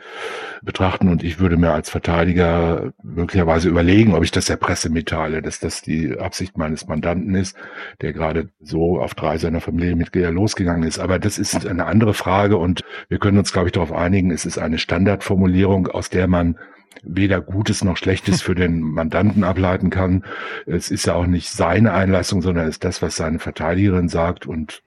[0.62, 1.10] betrachten.
[1.10, 5.60] Und ich würde mir als Verteidiger möglicherweise überlegen, ob ich das der Presse mitteile, dass
[5.60, 7.58] das die Absicht meines Mandanten ist,
[8.02, 11.00] der gerade so auf drei seiner Familienmitglieder losgegangen ist.
[11.00, 14.46] Aber das ist eine andere Frage und wir können uns, glaube ich, darauf einigen, es
[14.46, 16.58] ist eine Standardformulierung, aus der man
[17.03, 20.25] weder Gutes noch Schlechtes für den Mandanten ableiten kann.
[20.65, 24.45] Es ist ja auch nicht seine Einlassung, sondern es ist das, was seine Verteidigerin sagt.
[24.45, 24.84] Und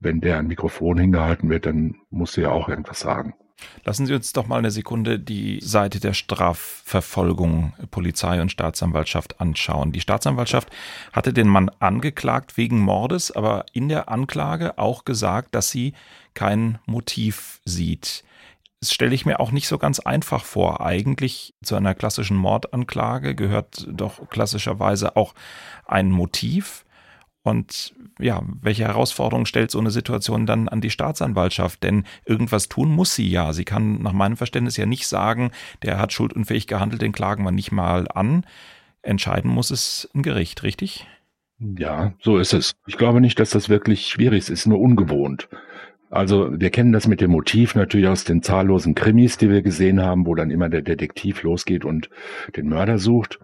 [0.00, 3.34] wenn der ein Mikrofon hingehalten wird, dann muss sie ja auch irgendwas sagen.
[3.84, 9.92] Lassen Sie uns doch mal eine Sekunde die Seite der Strafverfolgung Polizei und Staatsanwaltschaft anschauen.
[9.92, 10.70] Die Staatsanwaltschaft
[11.12, 15.92] hatte den Mann angeklagt wegen Mordes, aber in der Anklage auch gesagt, dass sie
[16.32, 18.24] kein Motiv sieht.
[18.80, 20.80] Das stelle ich mir auch nicht so ganz einfach vor.
[20.80, 25.34] Eigentlich zu einer klassischen Mordanklage gehört doch klassischerweise auch
[25.86, 26.86] ein Motiv.
[27.42, 31.82] Und ja, welche Herausforderungen stellt so eine Situation dann an die Staatsanwaltschaft?
[31.82, 33.52] Denn irgendwas tun muss sie ja.
[33.52, 35.50] Sie kann nach meinem Verständnis ja nicht sagen,
[35.82, 38.46] der hat schuldunfähig gehandelt, den klagen wir nicht mal an.
[39.02, 41.06] Entscheiden muss es ein Gericht, richtig?
[41.58, 42.72] Ja, so ist es.
[42.86, 44.50] Ich glaube nicht, dass das wirklich schwierig ist.
[44.50, 45.48] Ist nur ungewohnt.
[46.10, 50.02] Also wir kennen das mit dem Motiv natürlich aus den zahllosen Krimis, die wir gesehen
[50.02, 52.10] haben, wo dann immer der Detektiv losgeht und
[52.56, 53.38] den Mörder sucht.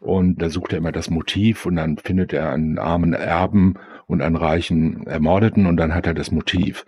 [0.00, 3.74] Und da sucht er immer das Motiv und dann findet er einen armen Erben
[4.06, 6.84] und einen reichen Ermordeten und dann hat er das Motiv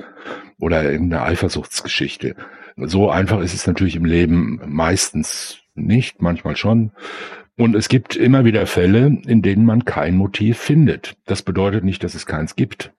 [0.59, 2.37] oder irgendeine Eifersuchtsgeschichte.
[2.77, 6.93] So einfach ist es natürlich im Leben meistens nicht, manchmal schon.
[7.57, 11.15] Und es gibt immer wieder Fälle, in denen man kein Motiv findet.
[11.27, 12.93] Das bedeutet nicht, dass es keins gibt.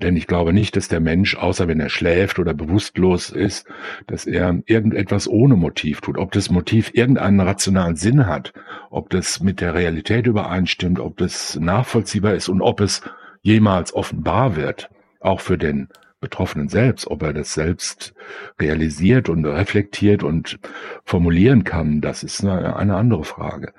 [0.00, 3.66] Denn ich glaube nicht, dass der Mensch, außer wenn er schläft oder bewusstlos ist,
[4.06, 6.18] dass er irgendetwas ohne Motiv tut.
[6.18, 8.52] Ob das Motiv irgendeinen rationalen Sinn hat,
[8.90, 13.02] ob das mit der Realität übereinstimmt, ob das nachvollziehbar ist und ob es
[13.42, 15.88] jemals offenbar wird, auch für den
[16.20, 18.14] Betroffenen selbst, ob er das selbst
[18.58, 20.58] realisiert und reflektiert und
[21.04, 23.72] formulieren kann, das ist eine, andere Frage.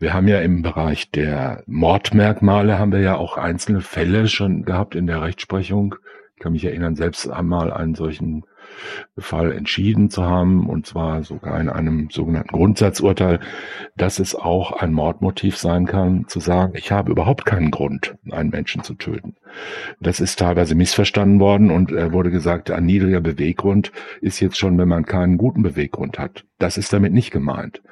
[0.00, 4.94] Wir haben ja im Bereich der Mordmerkmale haben wir ja auch einzelne Fälle schon gehabt
[4.94, 5.94] in der Rechtsprechung.
[6.34, 8.44] Ich kann mich erinnern, selbst einmal einen solchen
[9.18, 13.40] Fall entschieden zu haben, und zwar sogar in einem sogenannten Grundsatzurteil,
[13.94, 18.48] dass es auch ein Mordmotiv sein kann, zu sagen, ich habe überhaupt keinen Grund, einen
[18.48, 19.36] Menschen zu töten.
[20.00, 24.78] Das ist teilweise missverstanden worden und er wurde gesagt, ein niedriger Beweggrund ist jetzt schon,
[24.78, 26.46] wenn man keinen guten Beweggrund hat.
[26.58, 27.82] Das ist damit nicht gemeint,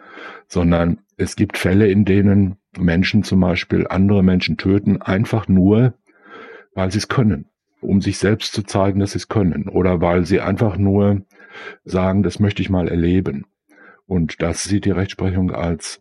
[0.46, 5.94] sondern es gibt Fälle, in denen Menschen zum Beispiel andere Menschen töten, einfach nur,
[6.74, 7.46] weil sie es können,
[7.80, 11.22] um sich selbst zu zeigen, dass sie es können, oder weil sie einfach nur
[11.84, 13.46] sagen, das möchte ich mal erleben.
[14.06, 16.00] Und das sieht die Rechtsprechung als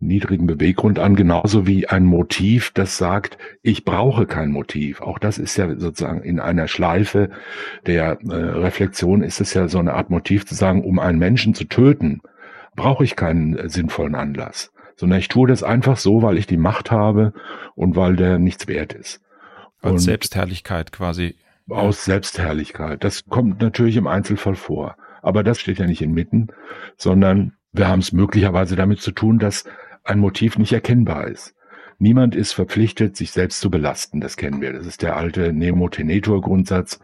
[0.00, 5.00] niedrigen Beweggrund an, genauso wie ein Motiv, das sagt, ich brauche kein Motiv.
[5.00, 7.30] Auch das ist ja sozusagen in einer Schleife
[7.86, 11.54] der äh, Reflexion ist es ja so eine Art Motiv zu sagen, um einen Menschen
[11.54, 12.20] zu töten,
[12.76, 16.56] brauche ich keinen äh, sinnvollen Anlass, sondern ich tue das einfach so, weil ich die
[16.56, 17.32] Macht habe
[17.74, 19.20] und weil der nichts wert ist.
[19.82, 21.36] Und Selbstherrlichkeit quasi.
[21.68, 23.02] Aus Selbstherrlichkeit.
[23.02, 24.96] Das kommt natürlich im Einzelfall vor.
[25.22, 26.48] Aber das steht ja nicht inmitten,
[26.96, 29.64] sondern wir haben es möglicherweise damit zu tun, dass
[30.04, 31.54] ein Motiv nicht erkennbar ist.
[31.98, 34.20] Niemand ist verpflichtet, sich selbst zu belasten.
[34.20, 34.72] Das kennen wir.
[34.72, 36.98] Das ist der alte Nemo Tenetur Grundsatz.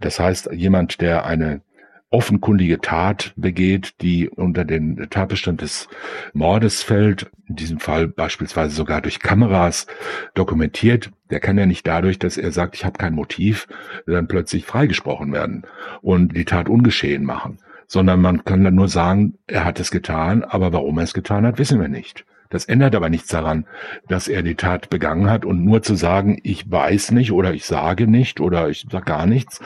[0.00, 1.62] Das heißt, jemand, der eine
[2.10, 5.88] offenkundige Tat begeht, die unter den Tatbestand des
[6.32, 9.86] Mordes fällt, in diesem Fall beispielsweise sogar durch Kameras
[10.34, 13.68] dokumentiert, der kann ja nicht dadurch, dass er sagt, ich habe kein Motiv,
[14.06, 15.62] dann plötzlich freigesprochen werden
[16.02, 20.42] und die Tat ungeschehen machen, sondern man kann dann nur sagen, er hat es getan,
[20.42, 22.24] aber warum er es getan hat, wissen wir nicht.
[22.48, 23.64] Das ändert aber nichts daran,
[24.08, 27.64] dass er die Tat begangen hat und nur zu sagen, ich weiß nicht oder ich
[27.64, 29.60] sage nicht oder ich sage gar nichts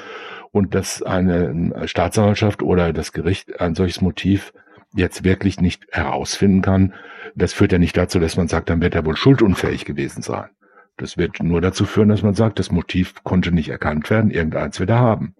[0.54, 4.52] und dass eine Staatsanwaltschaft oder das Gericht ein solches Motiv
[4.94, 6.94] jetzt wirklich nicht herausfinden kann,
[7.34, 10.50] das führt ja nicht dazu, dass man sagt, dann wird er wohl schuldunfähig gewesen sein.
[10.96, 14.78] Das wird nur dazu führen, dass man sagt, das Motiv konnte nicht erkannt werden, irgendeins
[14.78, 15.34] wird er haben.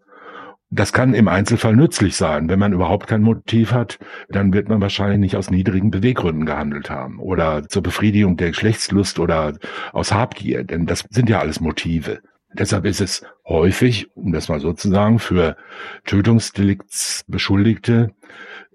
[0.71, 2.49] Das kann im Einzelfall nützlich sein.
[2.49, 6.91] Wenn man überhaupt kein Motiv hat, dann wird man wahrscheinlich nicht aus niedrigen Beweggründen gehandelt
[6.91, 9.53] haben oder zur Befriedigung der Geschlechtslust oder
[9.93, 12.19] aus Habgier, denn das sind ja alles Motive.
[12.57, 15.57] Deshalb ist es häufig, um das mal so zu sagen, für
[16.05, 18.13] Tötungsdeliktsbeschuldigte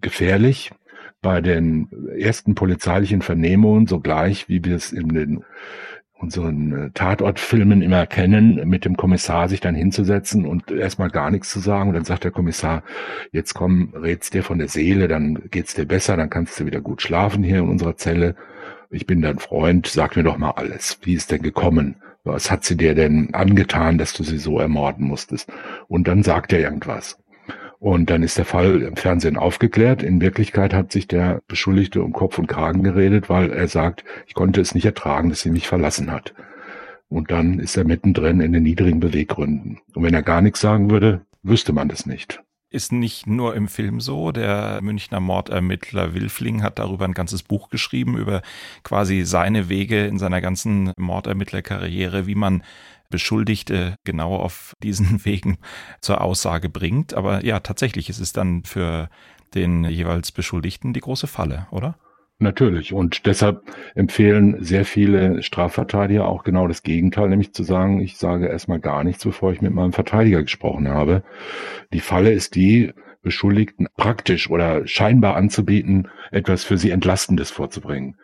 [0.01, 0.71] gefährlich,
[1.21, 5.43] bei den ersten polizeilichen Vernehmungen, sogleich wie wir es in den
[6.19, 11.49] unseren äh, Tatortfilmen immer kennen, mit dem Kommissar sich dann hinzusetzen und erstmal gar nichts
[11.49, 11.89] zu sagen.
[11.89, 12.83] Und dann sagt der Kommissar,
[13.31, 16.81] jetzt komm, red's dir von der Seele, dann geht's dir besser, dann kannst du wieder
[16.81, 18.35] gut schlafen hier in unserer Zelle.
[18.91, 20.97] Ich bin dein Freund, sag mir doch mal alles.
[21.03, 21.97] Wie ist denn gekommen?
[22.23, 25.51] Was hat sie dir denn angetan, dass du sie so ermorden musstest?
[25.87, 27.19] Und dann sagt er irgendwas.
[27.77, 30.01] Und dann ist der Fall im Fernsehen aufgeklärt.
[30.01, 34.33] In Wirklichkeit hat sich der Beschuldigte um Kopf und Kragen geredet, weil er sagt, ich
[34.33, 36.33] konnte es nicht ertragen, dass sie mich verlassen hat.
[37.09, 39.79] Und dann ist er mittendrin in den niedrigen Beweggründen.
[39.93, 43.67] Und wenn er gar nichts sagen würde, wüsste man das nicht ist nicht nur im
[43.67, 44.31] Film so.
[44.31, 48.41] Der Münchner Mordermittler Wilfling hat darüber ein ganzes Buch geschrieben, über
[48.83, 52.63] quasi seine Wege in seiner ganzen Mordermittlerkarriere, wie man
[53.09, 55.57] Beschuldigte genau auf diesen Wegen
[56.01, 57.13] zur Aussage bringt.
[57.13, 59.09] Aber ja, tatsächlich ist es dann für
[59.55, 61.97] den jeweils Beschuldigten die große Falle, oder?
[62.41, 62.93] Natürlich.
[62.93, 63.63] Und deshalb
[63.95, 69.03] empfehlen sehr viele Strafverteidiger auch genau das Gegenteil, nämlich zu sagen, ich sage erstmal gar
[69.03, 71.23] nichts, bevor ich mit meinem Verteidiger gesprochen habe.
[71.91, 78.15] Die Falle ist die, Beschuldigten praktisch oder scheinbar anzubieten, etwas für sie Entlastendes vorzubringen.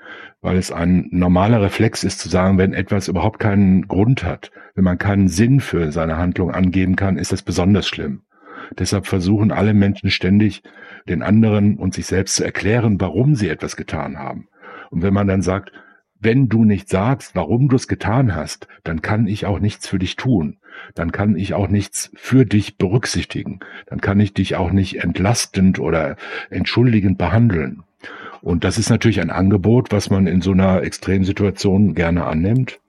[0.42, 4.86] Weil es ein normaler Reflex ist zu sagen, wenn etwas überhaupt keinen Grund hat, wenn
[4.86, 8.22] man keinen Sinn für seine Handlung angeben kann, ist das besonders schlimm.
[8.80, 10.64] Deshalb versuchen alle Menschen ständig,
[11.08, 14.48] den anderen und sich selbst zu erklären, warum sie etwas getan haben.
[14.90, 15.72] Und wenn man dann sagt,
[16.20, 20.00] wenn du nicht sagst, warum du es getan hast, dann kann ich auch nichts für
[20.00, 20.58] dich tun.
[20.96, 23.60] Dann kann ich auch nichts für dich berücksichtigen.
[23.86, 26.16] Dann kann ich dich auch nicht entlastend oder
[26.50, 27.84] entschuldigend behandeln.
[28.42, 32.80] Und das ist natürlich ein Angebot, was man in so einer Extremsituation gerne annimmt.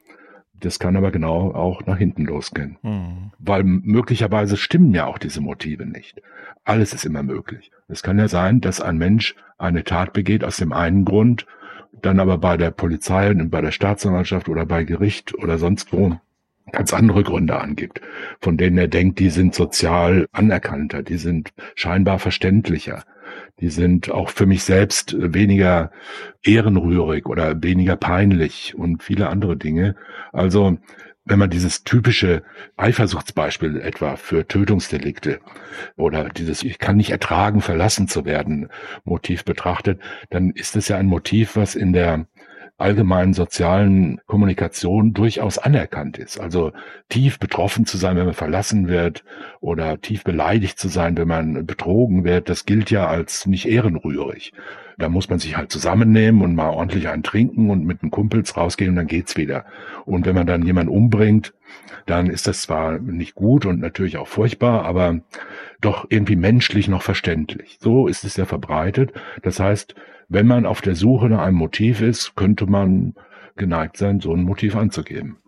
[0.60, 2.78] Das kann aber genau auch nach hinten losgehen.
[2.82, 3.32] Mhm.
[3.38, 6.22] Weil möglicherweise stimmen ja auch diese Motive nicht.
[6.64, 7.70] Alles ist immer möglich.
[7.88, 11.46] Es kann ja sein, dass ein Mensch eine Tat begeht aus dem einen Grund,
[12.02, 16.18] dann aber bei der Polizei und bei der Staatsanwaltschaft oder bei Gericht oder sonst wo
[16.72, 18.00] ganz andere Gründe angibt,
[18.40, 23.04] von denen er denkt, die sind sozial anerkannter, die sind scheinbar verständlicher,
[23.60, 25.90] die sind auch für mich selbst weniger
[26.42, 29.96] ehrenrührig oder weniger peinlich und viele andere Dinge.
[30.32, 30.78] Also
[31.26, 32.42] wenn man dieses typische
[32.76, 35.40] Eifersuchtsbeispiel etwa für Tötungsdelikte
[35.96, 38.68] oder dieses Ich kann nicht ertragen, verlassen zu werden
[39.04, 42.26] Motiv betrachtet, dann ist es ja ein Motiv, was in der
[42.78, 46.38] allgemeinen sozialen Kommunikation durchaus anerkannt ist.
[46.38, 46.72] Also
[47.08, 49.24] tief betroffen zu sein, wenn man verlassen wird
[49.60, 54.52] oder tief beleidigt zu sein, wenn man betrogen wird, das gilt ja als nicht ehrenrührig.
[54.98, 58.56] Da muss man sich halt zusammennehmen und mal ordentlich einen trinken und mit den Kumpels
[58.56, 59.64] rausgehen und dann geht's wieder.
[60.04, 61.54] Und wenn man dann jemanden umbringt,
[62.06, 65.20] dann ist das zwar nicht gut und natürlich auch furchtbar, aber
[65.80, 67.78] doch irgendwie menschlich noch verständlich.
[67.80, 69.12] So ist es ja verbreitet.
[69.42, 69.94] Das heißt,
[70.28, 73.14] wenn man auf der Suche nach einem Motiv ist, könnte man
[73.56, 75.38] geneigt sein, so ein Motiv anzugeben.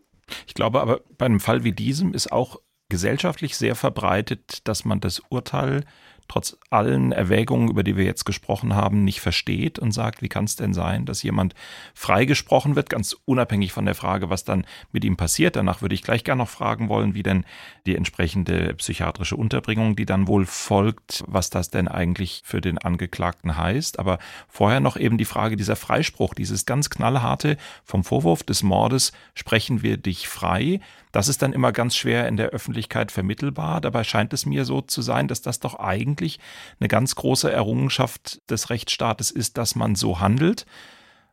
[0.46, 2.56] Ich glaube aber, bei einem Fall wie diesem ist auch
[2.88, 5.84] gesellschaftlich sehr verbreitet, dass man das Urteil
[6.28, 10.44] trotz allen Erwägungen, über die wir jetzt gesprochen haben, nicht versteht und sagt, wie kann
[10.44, 11.54] es denn sein, dass jemand
[11.94, 15.56] freigesprochen wird, ganz unabhängig von der Frage, was dann mit ihm passiert.
[15.56, 17.44] Danach würde ich gleich gerne noch fragen wollen, wie denn
[17.86, 23.56] die entsprechende psychiatrische Unterbringung, die dann wohl folgt, was das denn eigentlich für den Angeklagten
[23.56, 23.98] heißt.
[23.98, 29.12] Aber vorher noch eben die Frage dieser Freispruch, dieses ganz knallharte vom Vorwurf des Mordes
[29.34, 30.80] sprechen wir dich frei.
[31.18, 33.80] Das ist dann immer ganz schwer in der Öffentlichkeit vermittelbar.
[33.80, 36.38] Dabei scheint es mir so zu sein, dass das doch eigentlich
[36.78, 40.64] eine ganz große Errungenschaft des Rechtsstaates ist, dass man so handelt.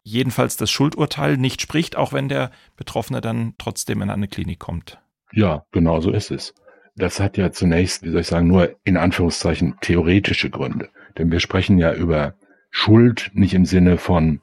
[0.02, 5.00] Jedenfalls das Schuldurteil nicht spricht, auch wenn der Betroffene dann trotzdem in eine Klinik kommt.
[5.32, 6.56] Ja, genau so ist es.
[6.96, 10.90] Das hat ja zunächst, wie soll ich sagen, nur in Anführungszeichen theoretische Gründe.
[11.20, 12.34] Denn wir sprechen ja über
[12.72, 14.42] Schuld nicht im Sinne von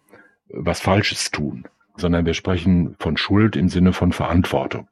[0.51, 1.65] was Falsches tun,
[1.97, 4.87] sondern wir sprechen von Schuld im Sinne von Verantwortung.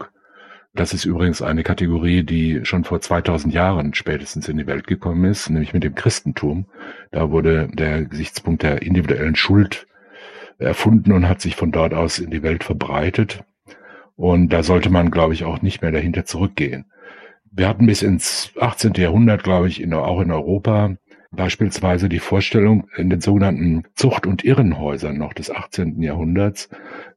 [0.72, 5.24] Das ist übrigens eine Kategorie, die schon vor 2000 Jahren spätestens in die Welt gekommen
[5.24, 6.66] ist, nämlich mit dem Christentum.
[7.10, 9.88] Da wurde der Gesichtspunkt der individuellen Schuld
[10.58, 13.42] erfunden und hat sich von dort aus in die Welt verbreitet.
[14.14, 16.84] Und da sollte man, glaube ich, auch nicht mehr dahinter zurückgehen.
[17.50, 18.92] Wir hatten bis ins 18.
[18.94, 20.96] Jahrhundert, glaube ich, in, auch in Europa
[21.32, 26.00] beispielsweise die Vorstellung, in den sogenannten Zucht- und Irrenhäusern noch des 18.
[26.02, 26.68] Jahrhunderts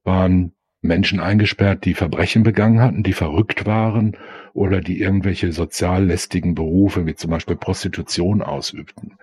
[0.03, 4.17] waren Menschen eingesperrt, die Verbrechen begangen hatten, die verrückt waren
[4.53, 9.13] oder die irgendwelche sozial lästigen Berufe wie zum Beispiel Prostitution ausübten.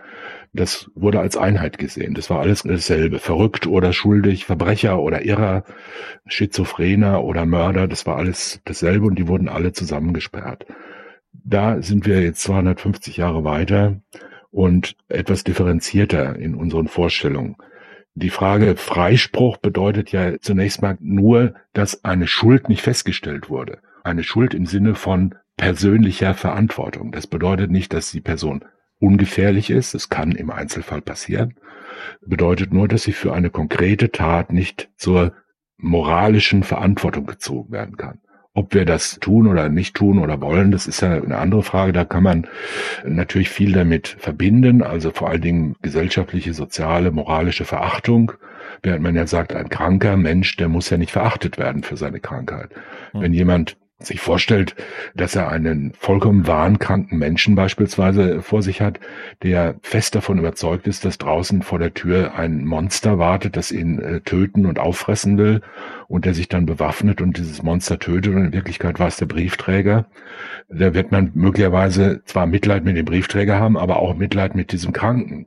[0.54, 2.14] Das wurde als Einheit gesehen.
[2.14, 3.18] Das war alles dasselbe.
[3.18, 5.64] Verrückt oder schuldig, Verbrecher oder Irrer,
[6.26, 10.66] Schizophrener oder Mörder, das war alles dasselbe und die wurden alle zusammengesperrt.
[11.32, 14.00] Da sind wir jetzt 250 Jahre weiter
[14.50, 17.56] und etwas differenzierter in unseren Vorstellungen.
[18.20, 23.78] Die Frage Freispruch bedeutet ja zunächst mal nur, dass eine Schuld nicht festgestellt wurde.
[24.04, 27.12] Eine Schuld im Sinne von persönlicher Verantwortung.
[27.12, 28.62] Das bedeutet nicht, dass die Person
[28.98, 29.94] ungefährlich ist.
[29.94, 31.54] Es kann im Einzelfall passieren.
[32.20, 35.32] Bedeutet nur, dass sie für eine konkrete Tat nicht zur
[35.78, 38.20] moralischen Verantwortung gezogen werden kann.
[38.52, 41.92] Ob wir das tun oder nicht tun oder wollen, das ist ja eine andere Frage.
[41.92, 42.48] Da kann man
[43.04, 48.32] natürlich viel damit verbinden, also vor allen Dingen gesellschaftliche, soziale, moralische Verachtung.
[48.82, 52.18] Während man ja sagt, ein kranker Mensch, der muss ja nicht verachtet werden für seine
[52.18, 52.70] Krankheit.
[53.12, 53.20] Hm.
[53.20, 54.74] Wenn jemand sich vorstellt,
[55.14, 58.98] dass er einen vollkommen wahnkranken Menschen beispielsweise vor sich hat,
[59.42, 63.98] der fest davon überzeugt ist, dass draußen vor der Tür ein Monster wartet, das ihn
[63.98, 65.60] äh, töten und auffressen will
[66.08, 69.26] und der sich dann bewaffnet und dieses Monster tötet und in Wirklichkeit war es der
[69.26, 70.06] Briefträger.
[70.68, 74.92] Da wird man möglicherweise zwar Mitleid mit dem Briefträger haben, aber auch Mitleid mit diesem
[74.92, 75.46] Kranken.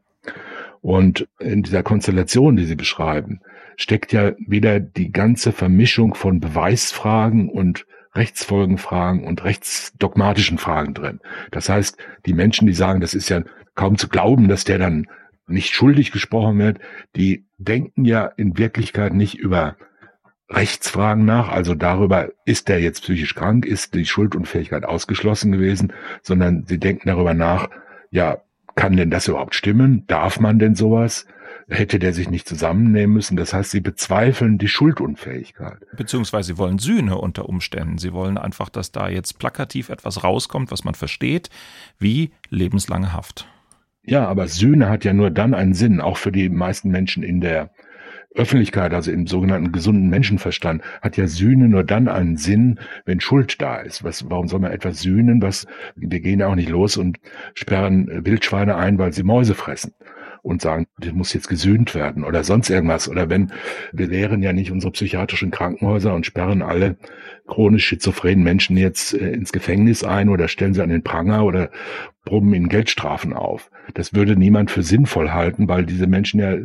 [0.82, 3.40] Und in dieser Konstellation, die Sie beschreiben,
[3.78, 7.86] steckt ja wieder die ganze Vermischung von Beweisfragen und
[8.16, 11.20] Rechtsfolgenfragen und rechtsdogmatischen Fragen drin.
[11.52, 13.42] Das heißt, die Menschen, die sagen, das ist ja
[13.76, 15.08] kaum zu glauben, dass der dann
[15.48, 16.80] nicht schuldig gesprochen wird.
[17.16, 19.76] Die denken ja in Wirklichkeit nicht über
[20.50, 26.66] Rechtsfragen nach, also darüber, ist der jetzt psychisch krank, ist die Schuldunfähigkeit ausgeschlossen gewesen, sondern
[26.68, 27.70] sie denken darüber nach,
[28.12, 28.38] ja,
[28.76, 30.06] kann denn das überhaupt stimmen?
[30.08, 31.26] Darf man denn sowas?
[31.70, 33.38] Hätte der sich nicht zusammennehmen müssen?
[33.38, 35.78] Das heißt, sie bezweifeln die Schuldunfähigkeit.
[35.96, 37.98] Beziehungsweise sie wollen Sühne unter Umständen.
[37.98, 41.50] Sie wollen einfach, dass da jetzt plakativ etwas rauskommt, was man versteht,
[42.00, 43.48] wie lebenslange Haft.
[44.06, 47.40] Ja, aber Sühne hat ja nur dann einen Sinn, auch für die meisten Menschen in
[47.40, 47.72] der
[48.36, 53.62] Öffentlichkeit, also im sogenannten gesunden Menschenverstand, hat ja Sühne nur dann einen Sinn, wenn Schuld
[53.62, 54.04] da ist.
[54.04, 55.42] Was, warum soll man etwas sühnen?
[55.42, 57.20] Was, wir gehen ja auch nicht los und
[57.54, 59.94] sperren Wildschweine ein, weil sie Mäuse fressen
[60.44, 63.10] und sagen, das muss jetzt gesühnt werden oder sonst irgendwas.
[63.10, 63.52] Oder wenn
[63.94, 66.98] wir leeren ja nicht unsere psychiatrischen Krankenhäuser und sperren alle
[67.48, 71.72] chronisch schizophrenen Menschen jetzt äh, ins Gefängnis ein oder stellen sie an den Pranger oder
[72.26, 73.72] brummen ihnen Geldstrafen auf.
[73.94, 76.58] Das würde niemand für sinnvoll halten, weil diese Menschen ja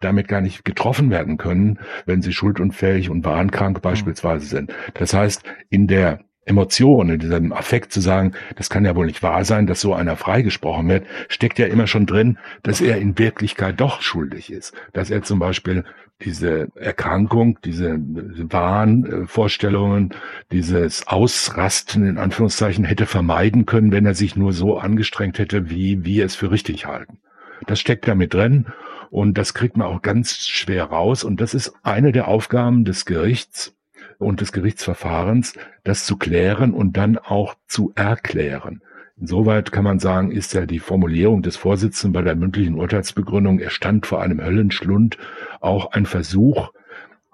[0.00, 4.72] damit gar nicht getroffen werden können, wenn sie schuldunfähig und wahnkrank beispielsweise sind.
[4.94, 9.22] Das heißt, in der Emotion, in diesem Affekt zu sagen, das kann ja wohl nicht
[9.22, 13.18] wahr sein, dass so einer freigesprochen wird, steckt ja immer schon drin, dass er in
[13.18, 14.72] Wirklichkeit doch schuldig ist.
[14.92, 15.84] Dass er zum Beispiel
[16.22, 20.14] diese Erkrankung, diese Wahnvorstellungen,
[20.52, 26.04] dieses Ausrasten in Anführungszeichen hätte vermeiden können, wenn er sich nur so angestrengt hätte, wie
[26.04, 27.18] wir es für richtig halten.
[27.66, 28.66] Das steckt da mit drin
[29.10, 33.04] und das kriegt man auch ganz schwer raus und das ist eine der Aufgaben des
[33.04, 33.75] Gerichts,
[34.18, 35.54] und des Gerichtsverfahrens,
[35.84, 38.82] das zu klären und dann auch zu erklären.
[39.18, 43.70] Insoweit kann man sagen, ist ja die Formulierung des Vorsitzenden bei der mündlichen Urteilsbegründung, er
[43.70, 45.16] stand vor einem Höllenschlund,
[45.60, 46.70] auch ein Versuch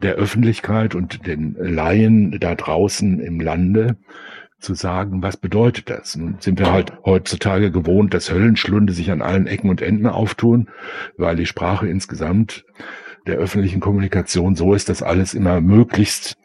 [0.03, 3.97] der Öffentlichkeit und den Laien da draußen im Lande
[4.63, 6.17] zu sagen, was bedeutet das?
[6.17, 10.69] Nun sind wir halt heutzutage gewohnt, dass Höllenschlunde sich an allen Ecken und Enden auftun,
[11.17, 12.65] weil die Sprache insgesamt
[13.27, 16.37] der öffentlichen Kommunikation so ist, dass alles immer möglichst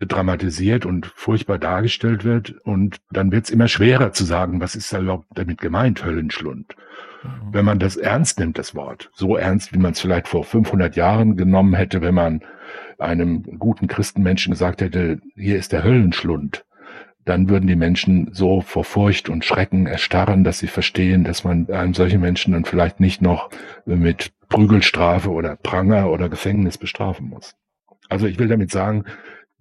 [0.00, 2.50] dramatisiert und furchtbar dargestellt wird.
[2.64, 6.76] Und dann wird es immer schwerer zu sagen, was ist da überhaupt damit gemeint, Höllenschlund.
[7.22, 7.52] Mhm.
[7.52, 10.96] Wenn man das ernst nimmt, das Wort, so ernst, wie man es vielleicht vor 500
[10.96, 12.42] Jahren genommen hätte, wenn man
[12.98, 16.64] einem guten Christenmenschen gesagt hätte, hier ist der Höllenschlund,
[17.24, 21.68] dann würden die Menschen so vor Furcht und Schrecken erstarren, dass sie verstehen, dass man
[21.70, 23.50] einem solchen Menschen dann vielleicht nicht noch
[23.84, 27.56] mit Prügelstrafe oder Pranger oder Gefängnis bestrafen muss.
[28.08, 29.04] Also ich will damit sagen,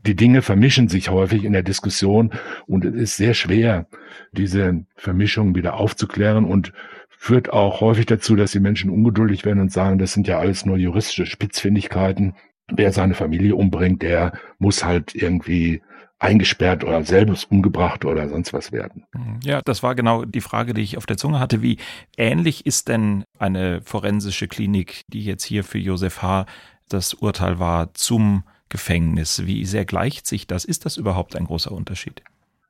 [0.05, 2.31] die Dinge vermischen sich häufig in der Diskussion
[2.67, 3.87] und es ist sehr schwer,
[4.31, 6.73] diese Vermischung wieder aufzuklären und
[7.09, 10.65] führt auch häufig dazu, dass die Menschen ungeduldig werden und sagen, das sind ja alles
[10.65, 12.35] nur juristische Spitzfindigkeiten.
[12.67, 15.81] Wer seine Familie umbringt, der muss halt irgendwie
[16.19, 19.05] eingesperrt oder selbst umgebracht oder sonst was werden.
[19.43, 21.61] Ja, das war genau die Frage, die ich auf der Zunge hatte.
[21.61, 21.77] Wie
[22.17, 26.45] ähnlich ist denn eine forensische Klinik, die jetzt hier für Josef H.
[26.89, 29.45] das Urteil war, zum Gefängnis?
[29.45, 30.65] Wie sehr gleicht sich das?
[30.65, 32.23] Ist das überhaupt ein großer Unterschied?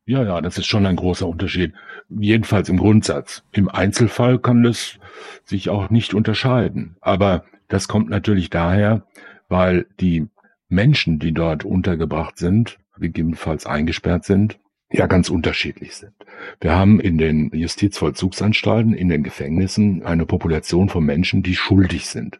[0.06, 1.74] Ja, ja, das ist schon ein großer Unterschied.
[2.10, 3.44] Jedenfalls im Grundsatz.
[3.52, 5.00] Im Einzelfall kann das
[5.46, 6.96] sich auch nicht unterscheiden.
[7.02, 9.04] Aber das kommt natürlich daher,
[9.50, 10.28] weil die
[10.70, 14.60] Menschen, die dort untergebracht sind, gegebenenfalls eingesperrt sind,
[14.92, 16.14] ja ganz unterschiedlich sind.
[16.62, 22.40] Wir haben in den Justizvollzugsanstalten, in den Gefängnissen eine Population von Menschen, die schuldig sind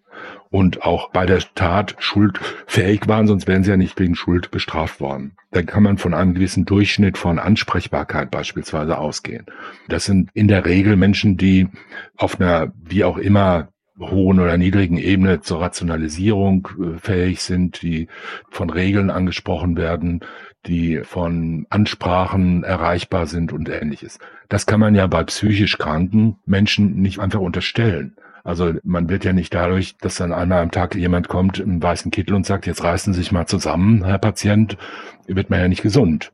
[0.50, 5.00] und auch bei der Tat schuldfähig waren, sonst wären sie ja nicht wegen Schuld bestraft
[5.02, 5.36] worden.
[5.52, 9.46] Da kann man von einem gewissen Durchschnitt von Ansprechbarkeit beispielsweise ausgehen.
[9.88, 11.68] Das sind in der Regel Menschen, die
[12.16, 13.70] auf einer wie auch immer
[14.00, 18.08] hohen oder niedrigen Ebene zur Rationalisierung äh, fähig sind, die
[18.50, 20.20] von Regeln angesprochen werden,
[20.68, 24.20] die von Ansprachen erreichbar sind und ähnliches.
[24.50, 28.16] Das kann man ja bei psychisch kranken Menschen nicht einfach unterstellen.
[28.44, 32.12] Also man wird ja nicht dadurch, dass dann einmal am Tag jemand kommt im weißen
[32.12, 34.78] Kittel und sagt, jetzt reißen Sie sich mal zusammen, Herr Patient,
[35.26, 36.32] wird man ja nicht gesund.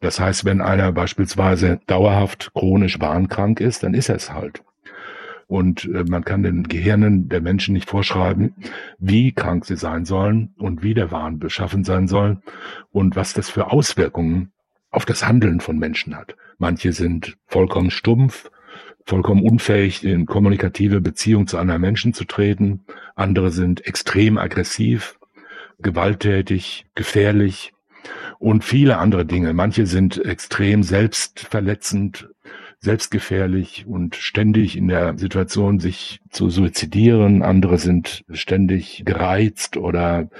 [0.00, 4.62] Das heißt, wenn einer beispielsweise dauerhaft chronisch warnkrank ist, dann ist er es halt.
[5.50, 8.54] Und äh, man kann den Gehirnen der Menschen nicht vorschreiben,
[9.00, 12.40] wie krank sie sein sollen und wie der Wahn beschaffen sein soll
[12.92, 14.52] und was das für Auswirkungen
[14.92, 16.36] auf das Handeln von Menschen hat.
[16.58, 18.48] Manche sind vollkommen stumpf,
[19.04, 22.84] vollkommen unfähig, in kommunikative Beziehung zu anderen Menschen zu treten.
[23.16, 25.18] Andere sind extrem aggressiv,
[25.80, 27.72] gewalttätig, gefährlich
[28.38, 29.52] und viele andere Dinge.
[29.52, 32.29] Manche sind extrem selbstverletzend,
[32.80, 37.42] selbstgefährlich und ständig in der Situation, sich zu suizidieren.
[37.42, 40.30] Andere sind ständig gereizt oder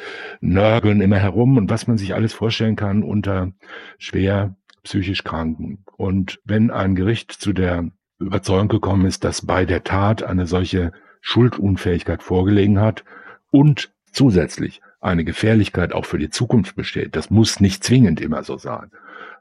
[0.40, 3.52] nörgeln immer herum und was man sich alles vorstellen kann unter
[3.98, 5.84] schwer psychisch Kranken.
[5.96, 10.92] Und wenn ein Gericht zu der Überzeugung gekommen ist, dass bei der Tat eine solche
[11.20, 13.04] Schuldunfähigkeit vorgelegen hat
[13.50, 17.16] und zusätzlich eine Gefährlichkeit auch für die Zukunft besteht.
[17.16, 18.90] Das muss nicht zwingend immer so sein.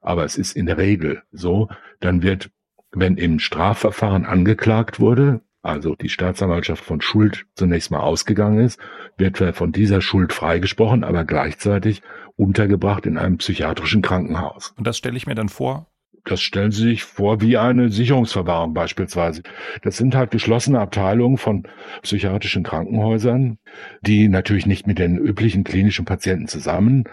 [0.02, 1.70] Aber es ist in der Regel so,
[2.00, 2.50] dann wird,
[2.92, 8.80] wenn im Strafverfahren angeklagt wurde, also die Staatsanwaltschaft von Schuld zunächst mal ausgegangen ist,
[9.18, 12.02] wird er von dieser Schuld freigesprochen, aber gleichzeitig
[12.38, 14.74] untergebracht in einem psychiatrischen Krankenhaus.
[14.78, 15.88] Und das stelle ich mir dann vor,
[16.30, 19.42] das stellen Sie sich vor wie eine Sicherungsverwahrung beispielsweise.
[19.82, 21.64] Das sind halt geschlossene Abteilungen von
[22.04, 23.58] psychiatrischen Krankenhäusern,
[24.02, 27.06] die natürlich nicht mit den üblichen klinischen Patienten zusammen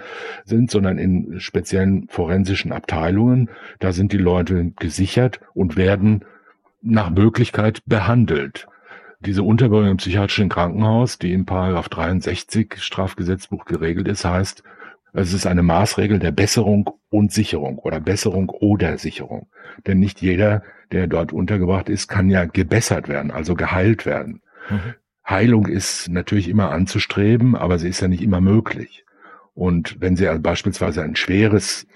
[0.44, 3.50] sind, sondern in speziellen forensischen Abteilungen.
[3.78, 6.24] Da sind die Leute gesichert und werden
[6.82, 8.68] nach Möglichkeit behandelt.
[9.20, 14.62] Diese Unterbringung im psychiatrischen Krankenhaus, die im Paragraph 63 Strafgesetzbuch geregelt ist, heißt,
[15.22, 19.48] es ist eine Maßregel der Besserung und Sicherung oder Besserung oder Sicherung.
[19.86, 20.62] Denn nicht jeder,
[20.92, 24.42] der dort untergebracht ist, kann ja gebessert werden, also geheilt werden.
[24.68, 24.94] Mhm.
[25.28, 29.04] Heilung ist natürlich immer anzustreben, aber sie ist ja nicht immer möglich.
[29.54, 31.86] Und wenn Sie also beispielsweise ein schweres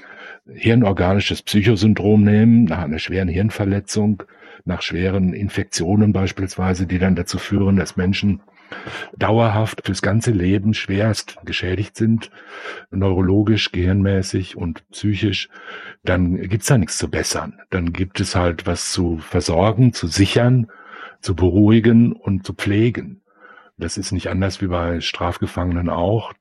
[0.47, 4.23] hirnorganisches Psychosyndrom nehmen, nach einer schweren Hirnverletzung,
[4.65, 8.41] nach schweren Infektionen beispielsweise, die dann dazu führen, dass Menschen
[9.17, 12.31] dauerhaft fürs ganze Leben schwerst geschädigt sind,
[12.91, 15.49] neurologisch, gehirnmäßig und psychisch,
[16.05, 17.59] dann gibt's da nichts zu bessern.
[17.71, 20.69] Dann gibt es halt was zu versorgen, zu sichern,
[21.21, 23.21] zu beruhigen und zu pflegen.
[23.77, 26.33] Das ist nicht anders wie bei Strafgefangenen auch.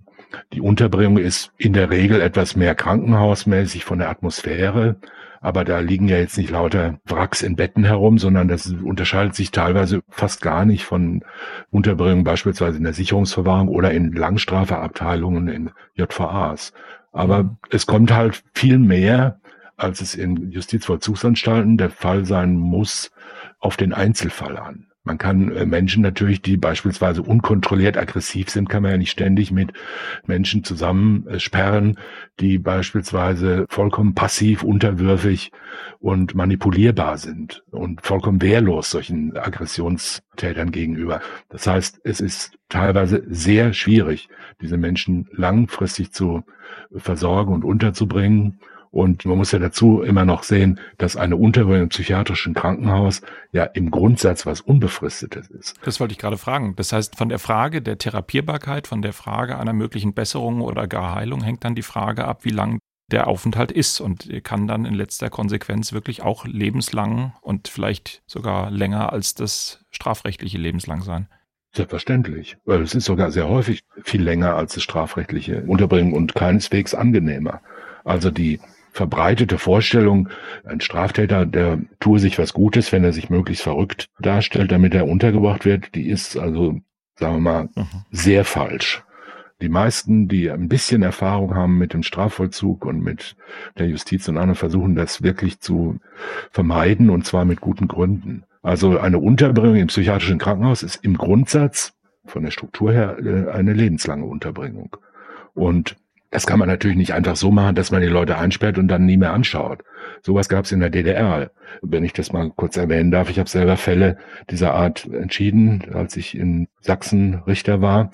[0.54, 4.98] Die Unterbringung ist in der Regel etwas mehr krankenhausmäßig von der Atmosphäre.
[5.42, 9.52] Aber da liegen ja jetzt nicht lauter Wracks in Betten herum, sondern das unterscheidet sich
[9.52, 11.24] teilweise fast gar nicht von
[11.72, 16.74] Unterbringung beispielsweise in der Sicherungsverwahrung oder in Langstrafeabteilungen in JVAs.
[17.12, 17.58] Aber mhm.
[17.70, 19.40] es kommt halt viel mehr,
[19.78, 23.12] als es in Justizvollzugsanstalten der Fall sein muss,
[23.60, 24.89] auf den Einzelfall an.
[25.10, 29.52] Man kann äh, Menschen natürlich, die beispielsweise unkontrolliert aggressiv sind, kann man ja nicht ständig
[29.52, 29.74] mit
[30.28, 31.98] Menschen zusammensperren,
[32.40, 35.52] die beispielsweise vollkommen passiv, unterwürfig
[35.98, 41.22] und manipulierbar sind und vollkommen wehrlos solchen Aggressionstätern gegenüber.
[41.50, 44.30] Das heißt, es ist teilweise sehr schwierig,
[44.62, 46.44] diese Menschen langfristig zu
[46.96, 48.60] versorgen und unterzubringen.
[48.92, 53.22] Und man muss ja dazu immer noch sehen, dass eine Unterbringung im psychiatrischen Krankenhaus
[53.52, 55.76] ja im Grundsatz was Unbefristetes ist.
[55.84, 56.76] Das wollte ich gerade fragen.
[56.76, 61.14] Das heißt, von der Frage der Therapierbarkeit, von der Frage einer möglichen Besserung oder gar
[61.14, 62.80] Heilung hängt dann die Frage ab, wie lang
[63.12, 68.70] der Aufenthalt ist und kann dann in letzter Konsequenz wirklich auch lebenslang und vielleicht sogar
[68.72, 71.28] länger als das strafrechtliche lebenslang sein.
[71.74, 72.58] Selbstverständlich.
[72.66, 77.62] Weil es ist sogar sehr häufig viel länger als das strafrechtliche Unterbringen und keineswegs angenehmer.
[78.04, 78.60] Also die
[78.92, 80.30] verbreitete Vorstellung,
[80.64, 85.08] ein Straftäter, der tue sich was Gutes, wenn er sich möglichst verrückt darstellt, damit er
[85.08, 86.80] untergebracht wird, die ist also,
[87.16, 87.88] sagen wir mal, mhm.
[88.12, 89.04] sehr falsch.
[89.62, 93.36] Die meisten, die ein bisschen Erfahrung haben mit dem Strafvollzug und mit
[93.78, 96.00] der Justiz und anderen, versuchen das wirklich zu
[96.50, 98.44] vermeiden und zwar mit guten Gründen.
[98.62, 101.94] Also eine Unterbringung im psychiatrischen Krankenhaus ist im Grundsatz
[102.26, 104.96] von der Struktur her äh, eine lebenslange Unterbringung.
[105.54, 105.98] Und
[106.32, 109.06] das kann man natürlich nicht einfach so machen, dass man die Leute einsperrt und dann
[109.06, 109.84] nie mehr anschaut.
[110.22, 111.50] Sowas gab es in der DDR.
[111.82, 114.18] Wenn ich das mal kurz erwähnen darf, ich habe selber Fälle
[114.50, 118.12] dieser Art entschieden, als ich in Sachsen Richter war.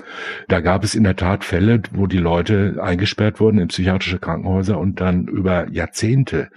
[0.47, 4.77] Da gab es in der Tat Fälle, wo die Leute eingesperrt wurden in psychiatrische Krankenhäuser
[4.79, 6.49] und dann über Jahrzehnte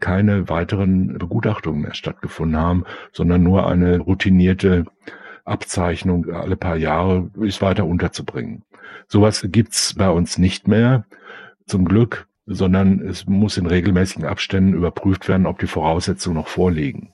[0.00, 4.84] keine weiteren Begutachtungen mehr stattgefunden haben, sondern nur eine routinierte
[5.44, 8.62] Abzeichnung alle paar Jahre ist weiter unterzubringen.
[9.08, 11.04] Sowas gibt's bei uns nicht mehr,
[11.66, 17.12] zum Glück, sondern es muss in regelmäßigen Abständen überprüft werden, ob die Voraussetzungen noch vorliegen.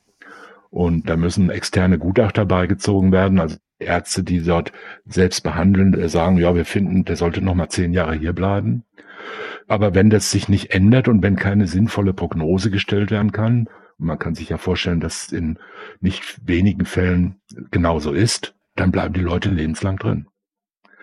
[0.70, 4.72] Und da müssen externe Gutachter beigezogen werden, also Ärzte, die dort
[5.06, 8.84] selbst behandeln, äh, sagen, ja, wir finden, der sollte noch mal zehn Jahre hier bleiben.
[9.66, 13.68] Aber wenn das sich nicht ändert und wenn keine sinnvolle Prognose gestellt werden kann,
[14.00, 15.58] man kann sich ja vorstellen, dass in
[16.00, 17.40] nicht wenigen Fällen
[17.70, 20.26] genauso ist, dann bleiben die Leute lebenslang drin.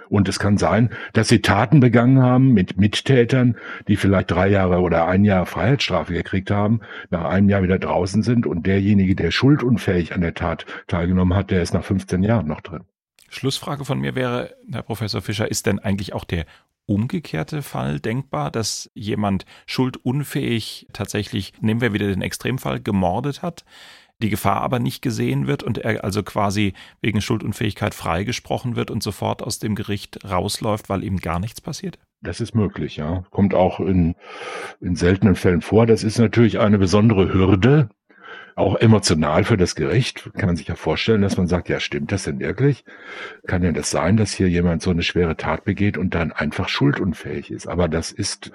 [0.09, 4.79] Und es kann sein, dass sie Taten begangen haben mit Mittätern, die vielleicht drei Jahre
[4.79, 6.79] oder ein Jahr Freiheitsstrafe gekriegt haben,
[7.09, 11.51] nach einem Jahr wieder draußen sind und derjenige, der schuldunfähig an der Tat teilgenommen hat,
[11.51, 12.83] der ist nach 15 Jahren noch drin.
[13.29, 16.45] Schlussfrage von mir wäre, Herr Professor Fischer, ist denn eigentlich auch der
[16.87, 23.63] umgekehrte Fall denkbar, dass jemand schuldunfähig tatsächlich, nehmen wir wieder den Extremfall, gemordet hat?
[24.21, 29.03] die Gefahr aber nicht gesehen wird und er also quasi wegen Schuldunfähigkeit freigesprochen wird und
[29.03, 31.99] sofort aus dem Gericht rausläuft, weil ihm gar nichts passiert?
[32.21, 33.25] Das ist möglich, ja.
[33.29, 34.15] Kommt auch in,
[34.81, 35.85] in seltenen Fällen vor.
[35.85, 37.89] Das ist natürlich eine besondere Hürde,
[38.57, 40.31] auch emotional für das Gericht.
[40.33, 42.83] Kann man sich ja vorstellen, dass man sagt, ja, stimmt das denn wirklich?
[43.45, 46.67] Kann denn das sein, dass hier jemand so eine schwere Tat begeht und dann einfach
[46.67, 47.67] schuldunfähig ist?
[47.67, 48.51] Aber das ist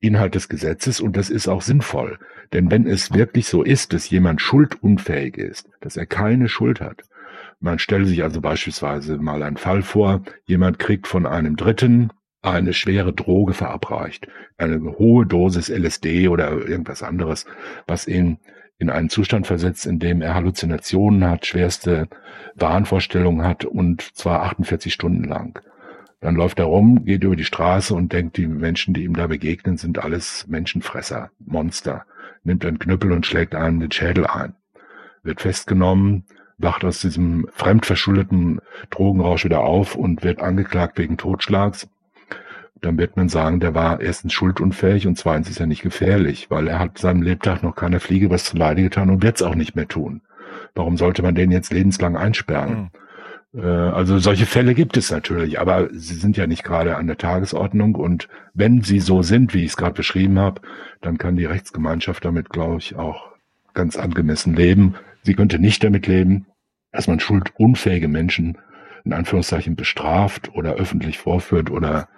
[0.00, 2.18] Inhalt des Gesetzes und das ist auch sinnvoll.
[2.54, 7.02] Denn wenn es wirklich so ist, dass jemand schuldunfähig ist, dass er keine Schuld hat,
[7.60, 12.10] man stelle sich also beispielsweise mal einen Fall vor, jemand kriegt von einem Dritten
[12.40, 17.44] eine schwere Droge verabreicht, eine hohe Dosis LSD oder irgendwas anderes,
[17.86, 18.38] was ihn
[18.78, 22.08] in einen Zustand versetzt, in dem er Halluzinationen hat, schwerste
[22.54, 25.60] Wahnvorstellungen hat und zwar 48 Stunden lang.
[26.20, 29.26] Dann läuft er rum, geht über die Straße und denkt, die Menschen, die ihm da
[29.26, 32.04] begegnen, sind alles Menschenfresser, Monster.
[32.42, 34.54] Nimmt einen Knüppel und schlägt einen den Schädel ein.
[35.22, 36.24] Wird festgenommen,
[36.58, 38.60] wacht aus diesem fremdverschuldeten
[38.90, 41.88] Drogenrausch wieder auf und wird angeklagt wegen Totschlags
[42.80, 46.68] dann wird man sagen, der war erstens schuldunfähig und zweitens ist er nicht gefährlich, weil
[46.68, 49.54] er hat seinem Lebtag noch keiner Fliege was zu Leide getan und wird es auch
[49.54, 50.22] nicht mehr tun.
[50.74, 52.90] Warum sollte man den jetzt lebenslang einsperren?
[53.52, 53.62] Mhm.
[53.62, 57.94] also solche Fälle gibt es natürlich, aber sie sind ja nicht gerade an der Tagesordnung
[57.94, 60.60] und wenn sie so sind, wie ich es gerade beschrieben habe,
[61.00, 63.30] dann kann die Rechtsgemeinschaft damit, glaube ich, auch
[63.72, 64.96] ganz angemessen leben.
[65.22, 66.46] Sie könnte nicht damit leben,
[66.92, 68.58] dass man schuldunfähige Menschen
[69.06, 72.08] in Anführungszeichen bestraft oder öffentlich vorführt oder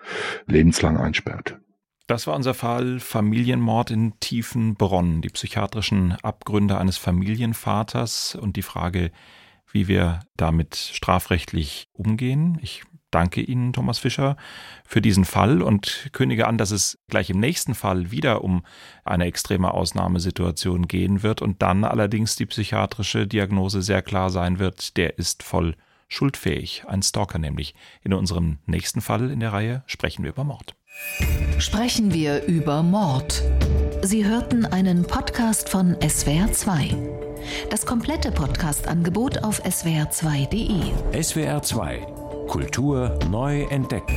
[0.47, 1.59] lebenslang einsperrt.
[2.07, 9.13] Das war unser Fall Familienmord in Tiefenbronn, die psychiatrischen Abgründe eines Familienvaters und die Frage,
[9.71, 12.59] wie wir damit strafrechtlich umgehen.
[12.63, 14.39] Ich danke Ihnen, Thomas Fischer,
[14.87, 18.65] für diesen Fall und kündige an, dass es gleich im nächsten Fall wieder um
[19.05, 24.97] eine extreme Ausnahmesituation gehen wird und dann allerdings die psychiatrische Diagnose sehr klar sein wird,
[24.97, 25.75] der ist voll
[26.09, 27.75] schuldfähig, ein Stalker nämlich.
[28.03, 30.75] In unserem nächsten Fall in der Reihe sprechen wir über Mord.
[31.59, 33.43] Sprechen wir über Mord.
[34.03, 36.97] Sie hörten einen Podcast von SWR2.
[37.71, 40.93] Das komplette Podcast-Angebot auf swr2.de.
[41.13, 44.17] SWR2 Kultur neu entdecken.